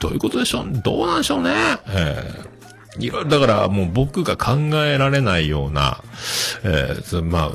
[0.00, 0.66] どういうことでしょう？
[0.84, 1.50] どうなんでしょうね？
[1.88, 2.51] えー
[2.98, 4.52] いろいろ、だからもう僕が考
[4.84, 6.02] えられないような、
[6.62, 7.50] えーまあ、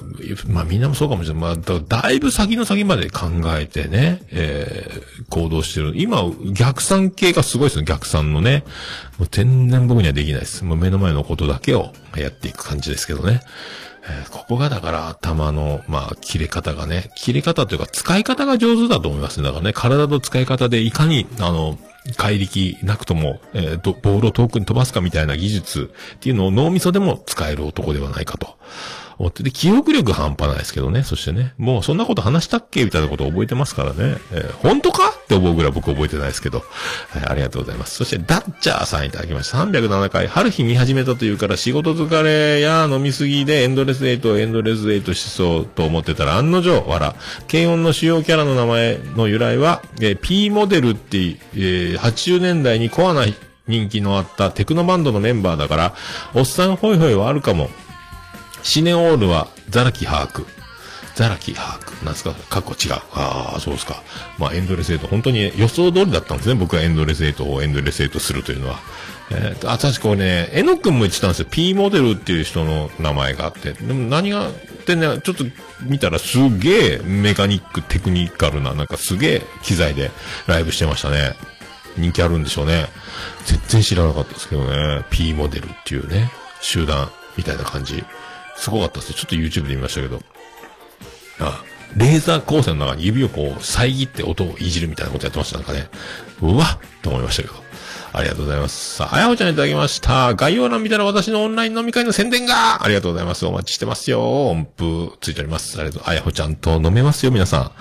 [0.48, 1.42] まあみんなもそうかもしれない。
[1.44, 3.28] まあ、だだいぶ先の先まで考
[3.58, 5.94] えてね、えー行動してる。
[5.96, 6.24] 今、
[6.54, 8.64] 逆算系がすごいですね、逆算のね。
[9.20, 10.64] もう全然僕にはできないです。
[10.64, 13.42] もう目の前のことだけをやっていく感じですけどね。
[14.10, 19.44] えーここがだから頭の、まあ、切れ方がね、切れ方というか使い方が上手だと思いますね。
[19.44, 21.78] だからね、体の使い方でいかに、あの、
[22.16, 28.58] 怪力なくとも、えーボールを遠くに飛ばすかみたいな技術っていうのを脳みそでも使える男ではないかと。
[29.20, 31.04] 思ってで、記憶力半端ないですけどね。
[31.04, 32.84] そしてね、もうそんなこと話したっけ？
[32.86, 34.18] みたいなこと覚えてますからね。
[34.32, 35.10] えー本当か？
[35.10, 36.60] って思うぐらい僕覚えてないですけど。
[37.10, 37.96] はい、ありがとうございます。
[37.96, 39.58] そして、ダッチャーさんいただきました。
[39.58, 47.16] 307回、春日見始めたというから仕事疲れや飲みすぎでエンドレスエイトエンドレスエイトしそうと思ってたら案の定、わら。
[47.52, 53.26] 軽音の主要キャラの名前の由来は、えー P モデルって、えー80年代にコアな
[53.68, 55.94] 人気のあったテクノバンドのメンバーだから、
[56.34, 57.70] おっさんホイホイはあるかも。
[58.68, 60.46] シネオールはザラキ把握。
[61.16, 62.06] ザラキ把握。
[62.06, 62.34] なんすか？
[62.50, 62.96] 過去違う。
[63.14, 64.04] ああ、そうですか。
[64.38, 65.08] まあ、エンドレスエイト。
[65.08, 66.56] 本当に予想通りだったんですね。
[66.56, 68.80] 僕はエンドレスエイトをエンドレスエイトするというのは。
[69.32, 71.48] えーと、あ、確かね、えのくんも言ってたんですよ。
[71.50, 73.72] P モデルっていう人の名前があって。
[73.72, 74.52] でも何がっ
[74.86, 75.46] てね、ちょっと
[75.84, 80.12] 見たらすげえメカニック、テクニカルな、なんかすげえ機材で
[80.46, 81.36] ライブしてましたね。
[81.98, 82.88] 人気あるんでしょうね。
[83.46, 85.06] 全然知らなかったですけどね。
[85.10, 88.04] P モデルっていうね、集団みたいな感じ。
[88.58, 89.16] すごかったですね。
[89.16, 90.22] ちょっと YouTube で見ましたけど。
[91.40, 91.64] あ、
[91.96, 95.58] レーザー光線の中に指をこう遮って音をいじるみたいなことやってました。
[95.58, 95.88] なんかね。
[96.42, 97.68] うわっと思いましたけど。
[98.14, 98.96] ありがとうございます。
[98.96, 100.34] さあ、あやほちゃんいただきました。
[100.34, 103.46] 概要欄見たら私のオンライン飲み会の宣伝がありがとうございます。
[103.46, 104.50] お待ちしてますよ。
[104.50, 105.80] 音符ついております。
[105.80, 106.04] ありがとう。
[106.08, 107.72] あやほちゃんと飲めますよ、皆さん。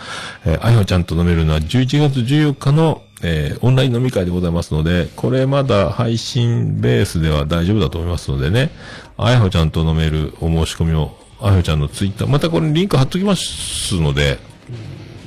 [0.50, 8.70] えーあやほちゃんと飲めるのは11月14日のえーオンライン飲み会でございますので、これまだ配信ベースでは大丈夫だと思いますのでね、
[9.18, 14.38] あやほちゃんと飲めるお申し込みを、あやほちゃんのツイッター、またこれリンク貼っときますので、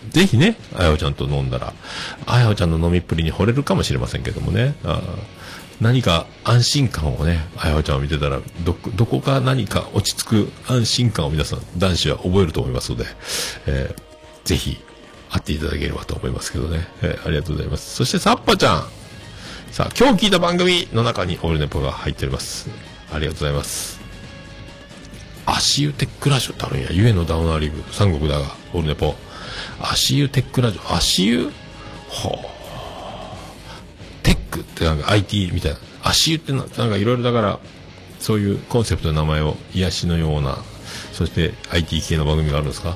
[0.09, 1.73] ぜひね、あやほちゃんと飲んだら、
[2.25, 5.01] あやほちゃんの飲みっぷりに惚れるかもしれませんけどもね、あ
[5.81, 13.05] 何か安心感をね、あやほちゃんを見てたら、どこ、どこか何か落ち着く安心感を皆さん、男子は覚えると思いますので、
[13.65, 14.09] えー
[14.45, 14.79] ぜひ、
[15.29, 16.87] 会っていただければと思いますけどね。
[17.01, 17.95] えーありがとうございます。
[17.95, 18.87] そして、サッパちゃん。
[19.71, 22.67] さあ、今日聞いた番組の中にオールネポが入っております。
[23.11, 23.99] ありがとうございます。
[25.45, 26.89] 足湯テックラジオってあるんや。
[26.91, 29.15] ゆえのダウナーリブ、三国だが、オールネポ。
[29.81, 30.95] 足湯テックラジオ。
[30.95, 31.49] 足湯
[32.07, 34.23] ほう。
[34.23, 35.77] テックってなんか IT みたいな。
[36.03, 37.59] 足湯ってななんかいろいろだから、
[38.19, 40.59] そういうコンセプトの名前を癒しのような、
[41.13, 42.95] そして IT 系の番組があるんですか？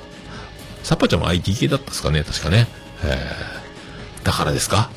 [0.84, 2.24] サッパちゃんも IT 系だったですかね？
[2.24, 2.68] 確かね。
[3.04, 4.92] えー、だからですか？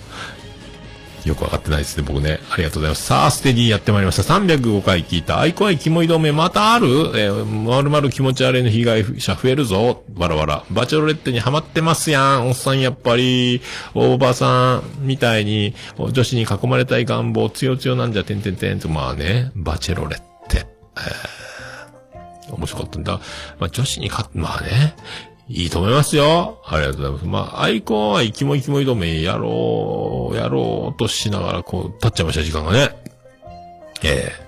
[1.26, 2.38] よくわかってないですね、僕ね。
[2.50, 3.02] ありがとうございます。
[3.02, 4.22] さあ、ステディやってまいりました。
[4.22, 5.40] 305回聞いた。
[5.40, 6.86] 愛怖いキモい同盟またある？
[7.16, 10.04] えー、まるまる気持ち悪いの被害者増えるぞ。
[10.14, 10.64] わらわら。
[10.70, 12.48] バチェロレッテにハマってますやん。
[12.48, 13.60] おっさんやっぱり、
[13.94, 20.66] おばさんみたいに、女子に囲まれたい願望、強強なんじゃ、てんてんてんと、まあね、バチェロレッテ。
[20.96, 21.46] えー
[22.48, 23.20] 面白かったんだ。
[23.58, 24.94] まあ、女子にか、まあね、
[25.48, 26.60] いいと思いますよ。
[26.66, 27.24] ありがとうございます。
[27.26, 32.90] まあ、アイコンは生きも生きもいどめやろう、やろうとしながら、こう、経っちゃいました、時間がね。
[34.02, 34.46] ええ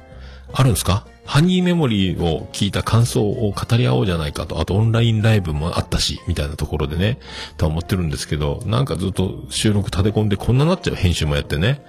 [0.52, 1.06] あるんですか？
[1.26, 7.18] ハニーメモリーを聞いた感想を語り合おうじゃないかと、あとオンラインライブもあったし、みたいなところでね、
[7.58, 11.82] と思ってるんですけど、なんかずっと収録立て込んでこんななっちゃう編集もやってね。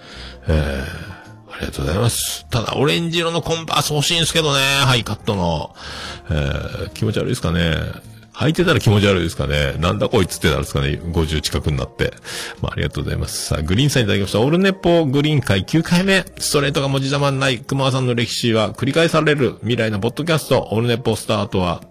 [0.47, 1.19] ええ
[1.51, 2.45] ありがとうございます。
[2.49, 5.73] ただ、オレンジ色のコンバース欲しいんですけどね、ハイカットの。
[6.29, 7.75] えー、気持ち悪いですかね。
[8.39, 9.73] 履いてたら気持ち悪いですかね。
[9.79, 10.99] なんだこいつってなるんですかね。
[11.03, 12.13] 50近くになって。
[12.61, 13.47] まあ、ありがとうございます。
[13.47, 14.39] さあ、グリーンさんいただきました。
[14.39, 16.23] オールネポグリーン会9回目。
[16.37, 20.69] ストレートが文字玉ない熊さんの歴史は繰り返される未来のポッドキャスト。
[20.71, 21.83] オールネポスタートは、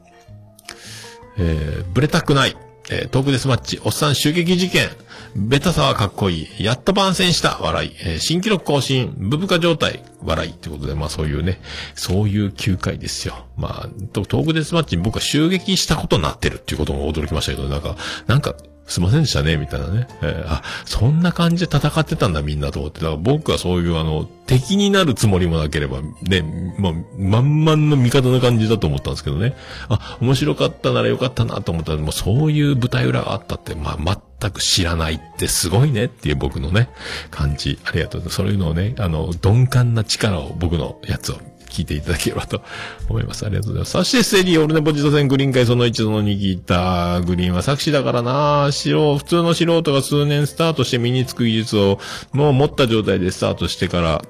[1.37, 2.57] えー、ブレたくない。
[2.91, 4.89] えートークデスマッチ、おっさん襲撃事件、
[5.37, 11.61] ベタさはかっこいい、やっと番宣した、笑い、えー新記録更新、ブブカ状態、笑い、ってことで、まあそういうね、
[11.95, 13.47] そういう9回ですよ。
[13.57, 18.55] まあ、トークデスマッチに僕は襲撃したことになってるっていうことも驚きましたけど、なんか、なんか、
[18.89, 20.09] すいませんでしたね、みたいなね。
[20.23, 23.01] えーあ、そんな感じで戦ってたんだ、みんなと思って。
[23.01, 29.55] だから僕はそういうあの、敵になるつもりもなければ、ね、まあ、満々の味方な感じだと思ったんですけどね。
[29.91, 36.89] あ、面白かったならよかったなと思ったら、もうそういう舞台裏があったって、まあ、全く知らないってすごいねっていう僕のね、
[37.31, 37.79] 感じ。
[37.85, 38.37] ありがとうございます。
[38.37, 42.63] そういうのをね、あの、鈍感な力を僕のやつを聞いていただければと
[43.09, 43.47] 思います。
[43.47, 43.93] ありがとうございます。
[43.93, 51.99] そして、ステディ、オルネポジト戦グリーン会その一度のにギター、グリーンは作詞だからな素人、普通の素人が数年スタートして身につく技術を
[52.33, 54.23] もう持った状態でスタートしてから、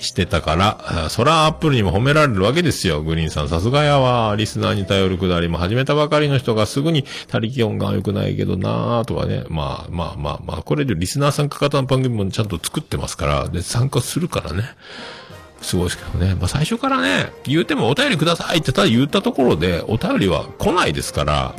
[0.00, 3.02] してたから、そらアップルにも褒められるわけですよ。
[3.02, 4.36] グリーンさん、さすがやわ。
[4.36, 9.44] リスナーに頼るくだりも始めたばかりの人がすぐに、他力音が良くないけどなーとかね。
[9.48, 14.64] まあまあまあまあ、これでリスナー参加型の番組もちゃんと作ってますから、で、参加するからね。
[15.60, 16.34] すごいですけどね。
[16.34, 21.54] まあ最初からね、言うてもお便りくださいってただ言ったところで、お便りは来ないですから、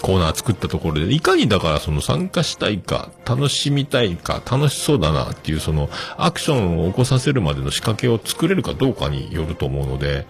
[0.00, 10.26] コーナー作ったところで、いかにだからその参加したいか、楽しみたいか、楽しそうだなっていうそのアクションを起こさせるまでの仕掛けを作れるかどうかによると思うので、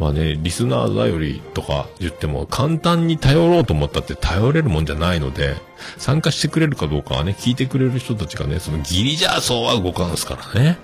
[0.00, 5.54] まあね、リスナー頼りとか言っても簡単に頼ろうと思ったって頼れるもんじゃないので、
[5.98, 10.78] 参加してくれるかどうかはね、聞いてくれる人たちがね、そのギリじゃそうは動かんすからね。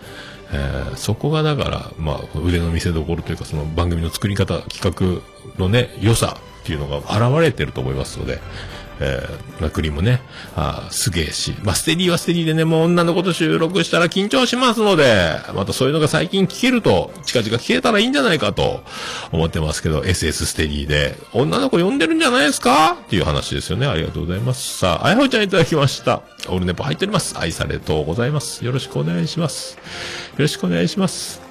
[0.53, 5.23] えーそこがだから、まあ、腕の見せ所というか、その番組の作り方、企画
[5.59, 8.41] のね、良さっていうのが現れてると思いますので、
[9.01, 10.21] えー、まあ、クリもね、
[10.57, 18.83] あーすげえし、まあ、ステディはステディでね、もう女の子と収録したら緊張しますので、またそういうのが最近聞けると、近々聞けたらいいんじゃないかと
[19.33, 22.93] 思ってますけど、SS ステディで、女の子呼んでるんじゃないですか？
[22.95, 23.87] っていう話ですよね。
[23.87, 24.79] ありがとうございます。
[24.79, 26.23] さあ、あやほちゃんいただきました。
[26.49, 27.39] オールネポ入っております。
[27.39, 28.65] 愛されとうございます。
[28.65, 29.77] よろしくお願いします。
[29.77, 29.81] よ
[30.39, 31.48] ろしくお願いします。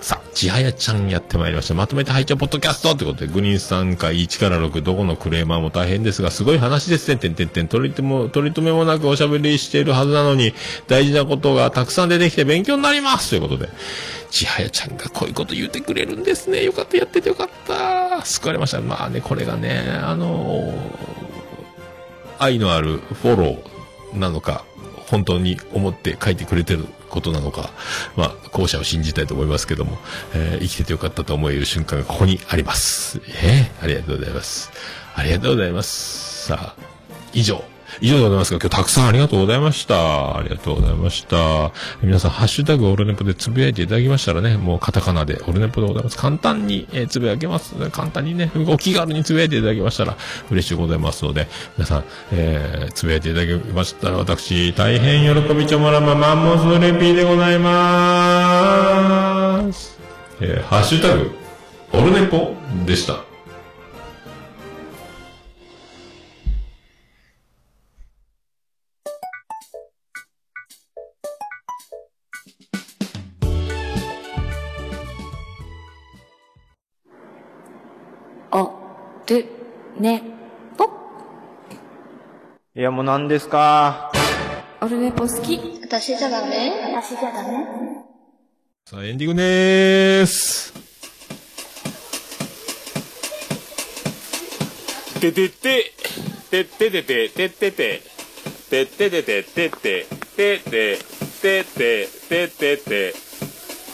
[0.00, 1.74] さあ、ちはやちゃんやってまいりました。
[1.74, 7.16] まとめて入っちゃうポッドキャストってことで、グリーンさん回1から6、どこのクレーマーも大変ですが、すごい話ですね。
[7.16, 7.68] てんてんてん。
[7.68, 10.54] 取り留も、取り留めもなくおしゃべりしているはずなのに、
[10.86, 13.68] 大事なことがたくさん出てきて勉強になりますということで、
[14.30, 16.62] ちはやちゃんがこういうこと言ってくれるんですね。
[16.64, 18.24] よかった、やっててよかった。
[18.24, 18.80] 救われました。
[18.80, 20.72] まあね、これがね、あの
[22.38, 24.64] 愛のあるフォローなのか、
[25.10, 27.70] 本当に思って書いてくれてることなのか、
[28.16, 29.98] まあ、後者を信じたいと思いますけども、
[30.34, 33.20] えー生きててよかったと思える瞬間がここにあります。
[33.42, 34.70] えーありがとうございます。
[35.14, 36.46] ありがとうございます。
[36.46, 36.82] さあ、
[37.32, 37.77] 以上。
[38.00, 40.36] 以上でございますが、今日たくさんありがとうございました。
[40.36, 41.72] ありがとうございました。
[42.02, 46.16] 皆さん、ハッシュタグオルネポでつぶやいていただきましたらね、もうカタカナでオルネポでございます。
[46.16, 47.74] 簡単に、えーつぶやけます。
[47.90, 50.16] 簡単にね、お気軽につぶやいていただきましたら
[50.50, 59.98] 嬉しいございますので、皆さん、えー、つぶやいていただきましたら、私、大変喜びちょもらまマンモスのレピーでございまーす。
[60.40, 61.32] えー、ハッシュタグ、
[61.92, 62.54] オルネポ
[62.86, 63.27] でした。
[79.28, 79.46] る、
[79.98, 80.22] ね、
[80.76, 80.86] ぽ。
[82.74, 84.10] いや、もう何ですか？
[84.80, 85.60] オルネポ好き。
[85.82, 86.94] 私じゃダメ。
[86.94, 87.48] 私じゃダメ。
[88.86, 90.72] さあ、エンディングでーす。
[95.20, 95.92] ててて、
[96.50, 98.82] てっててて、てってて、て。
[98.82, 100.06] っててて、てって、て。
[100.06, 100.58] って、
[101.42, 103.14] てって、てってて、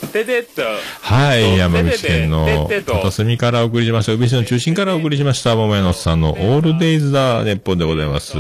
[0.07, 0.63] ててっと。
[1.03, 4.13] はい、山口県の片隅からお送りしました。
[4.13, 5.57] 宇部市の中心からお送りしました。
[5.57, 8.37] 桃屋のさんのオールデイズ・ザ・ネッポンでございます。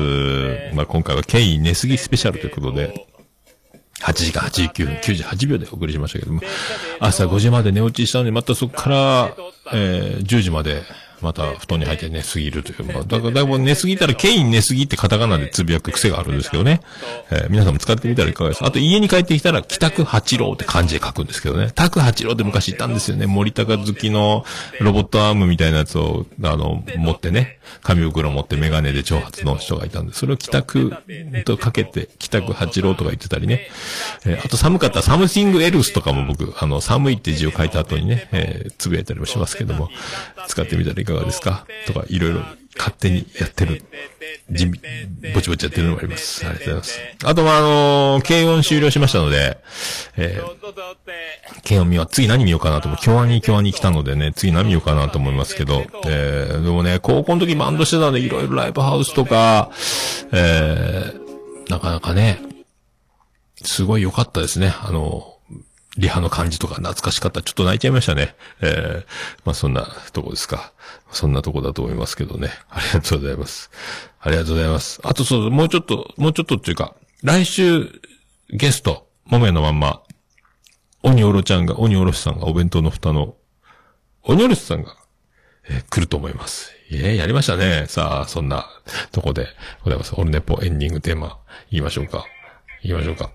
[0.75, 3.07] まあ、今回はケイン寝すぎスペシャルということで、
[4.01, 6.41] 8時間89分98秒でお送りしましたけども、
[7.01, 9.35] 朝5時まで寝落ちしたのに、またそこから、
[9.73, 10.83] えー10時まで、
[11.21, 12.85] また布団に入って寝すぎるという。
[12.85, 16.81] まあ、だから、だから寝すぎたら、ケイン寝すぎってカタカナでつぶやく癖があるんですけどね。
[17.31, 18.67] えー皆さんも使ってみたらいかがですか？
[18.67, 21.71] あと家に帰ってきたら、北区八郎って漢字で書くんですけどね。
[21.75, 23.27] 宅八郎って昔いたんですよね。
[23.27, 24.45] 森高好きの
[24.81, 30.93] ロボットアームみたいなやつを、あの、持ってね、紙袋持ってメガネで長髪の人がいたんです、それを帰宅
[31.45, 33.69] とかけて、帰宅八郎とか言ってたりね。
[34.27, 39.89] えーあと寒かったらサムシングエルスとかも僕、あの、寒いって字を書いた後にね、えーつぶやいたりもしますけども、
[40.49, 41.67] 使ってみたらいかがですか？
[41.87, 42.41] とか、いろいろ
[42.77, 43.83] 勝手にやってる、
[44.51, 44.81] 地味、
[45.33, 46.45] ぼちぼちやってるのもあります。
[46.47, 47.01] ありがとうございます。
[47.25, 49.59] あとは、あのーけいおん終了しましたので、
[50.17, 50.55] えー
[51.67, 52.07] 軽音見よう。
[52.07, 53.01] 次何見ようかなと思う。
[53.01, 59.71] 京アニ京アニ来たのでね、次何見ようかなと思いますけど、えー、でもね、高校の時バンドしてたので、いろいろライブハウスとか、
[60.33, 62.41] えー、なかなかね、
[63.63, 64.75] すごい良かったですね。
[64.83, 65.34] あの、
[65.97, 67.43] リハの感じとか懐かしかった。
[67.43, 68.35] ちょっと泣いちゃいましたね。
[68.61, 69.07] えー、
[69.45, 70.73] まあそんなとこですか。
[71.11, 72.51] そんなとこだと思いますけどね。
[72.69, 73.71] ありがとうございます。
[74.21, 75.01] ありがとうございます。
[75.05, 78.01] あとそう、もうちょっと、もうちょっとっていうか、来週、
[78.51, 80.03] ゲスト、もめのまんま、
[81.03, 83.37] 鬼おろちゃんが、鬼おろしさんがお弁当の蓋の、
[84.23, 84.97] 鬼おろしさんが、
[85.69, 86.73] えー来ると思います。
[86.91, 87.87] ええやりましたね。
[87.89, 88.69] さあ、そんな
[89.13, 89.49] とこで
[89.83, 90.15] ございます。
[90.17, 91.39] オルネポエンディングテーマ、
[91.71, 92.27] 言いましょうか。
[92.83, 93.31] 言いましょうか。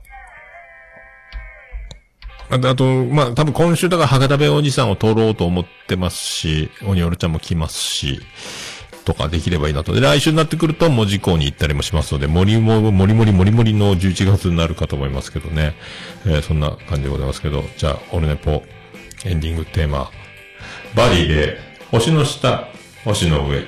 [2.49, 8.21] あと、あとまあ、多分今週だから博多弁おじさんを撮ろうと思ってますし、鬼おろちゃんも来ますし、
[9.05, 9.93] とかできればいいなと。
[9.93, 15.75] で、来週になってくると文字工に行ったりもしますので、森も、森森森森の11月になるかと思いますけどね。
[16.25, 18.63] えーそんな感じでございますけど、じゃあ、オルネポ、
[19.25, 20.09] エンディングテーマ、
[20.95, 21.57] バディで、
[21.91, 22.67] 星の下、
[23.03, 23.63] 星の上。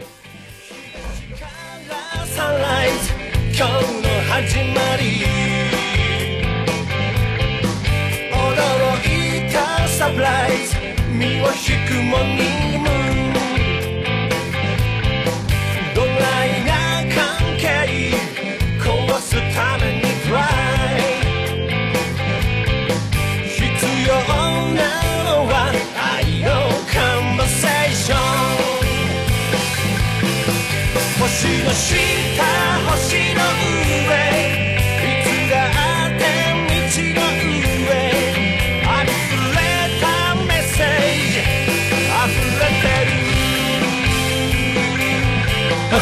[3.54, 5.21] 今日の始まり
[10.12, 10.76] いたサプライズ
[11.12, 11.54] 身を引
[11.88, 12.44] くモーニ
[12.78, 13.34] ングムーン
[15.96, 16.72] ドライな
[17.14, 17.20] 関
[17.58, 17.64] 係
[18.80, 18.88] 壊
[19.20, 21.00] すためにトライ
[23.48, 23.60] 必
[24.08, 24.10] 要
[24.76, 24.80] な
[25.24, 25.54] のは
[25.96, 26.48] 愛の
[26.92, 28.20] カンバセーション
[31.20, 31.28] 星
[31.64, 31.72] の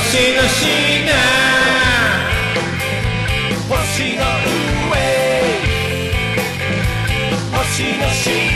[0.09, 0.65] 星の下
[3.69, 4.23] 星の
[4.89, 4.97] 上。
[7.53, 8.48] 星の下見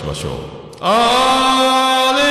[0.00, 0.32] しましょう。
[0.80, 2.16] あー。
[2.16, 2.22] れ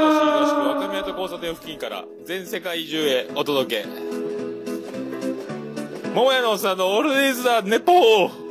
[0.00, 3.88] 東市東区若宮と交差点付近から全世界中へお届け。
[6.14, 8.41] 桃屋のおっさんのオールディーズ・ザ・ネポー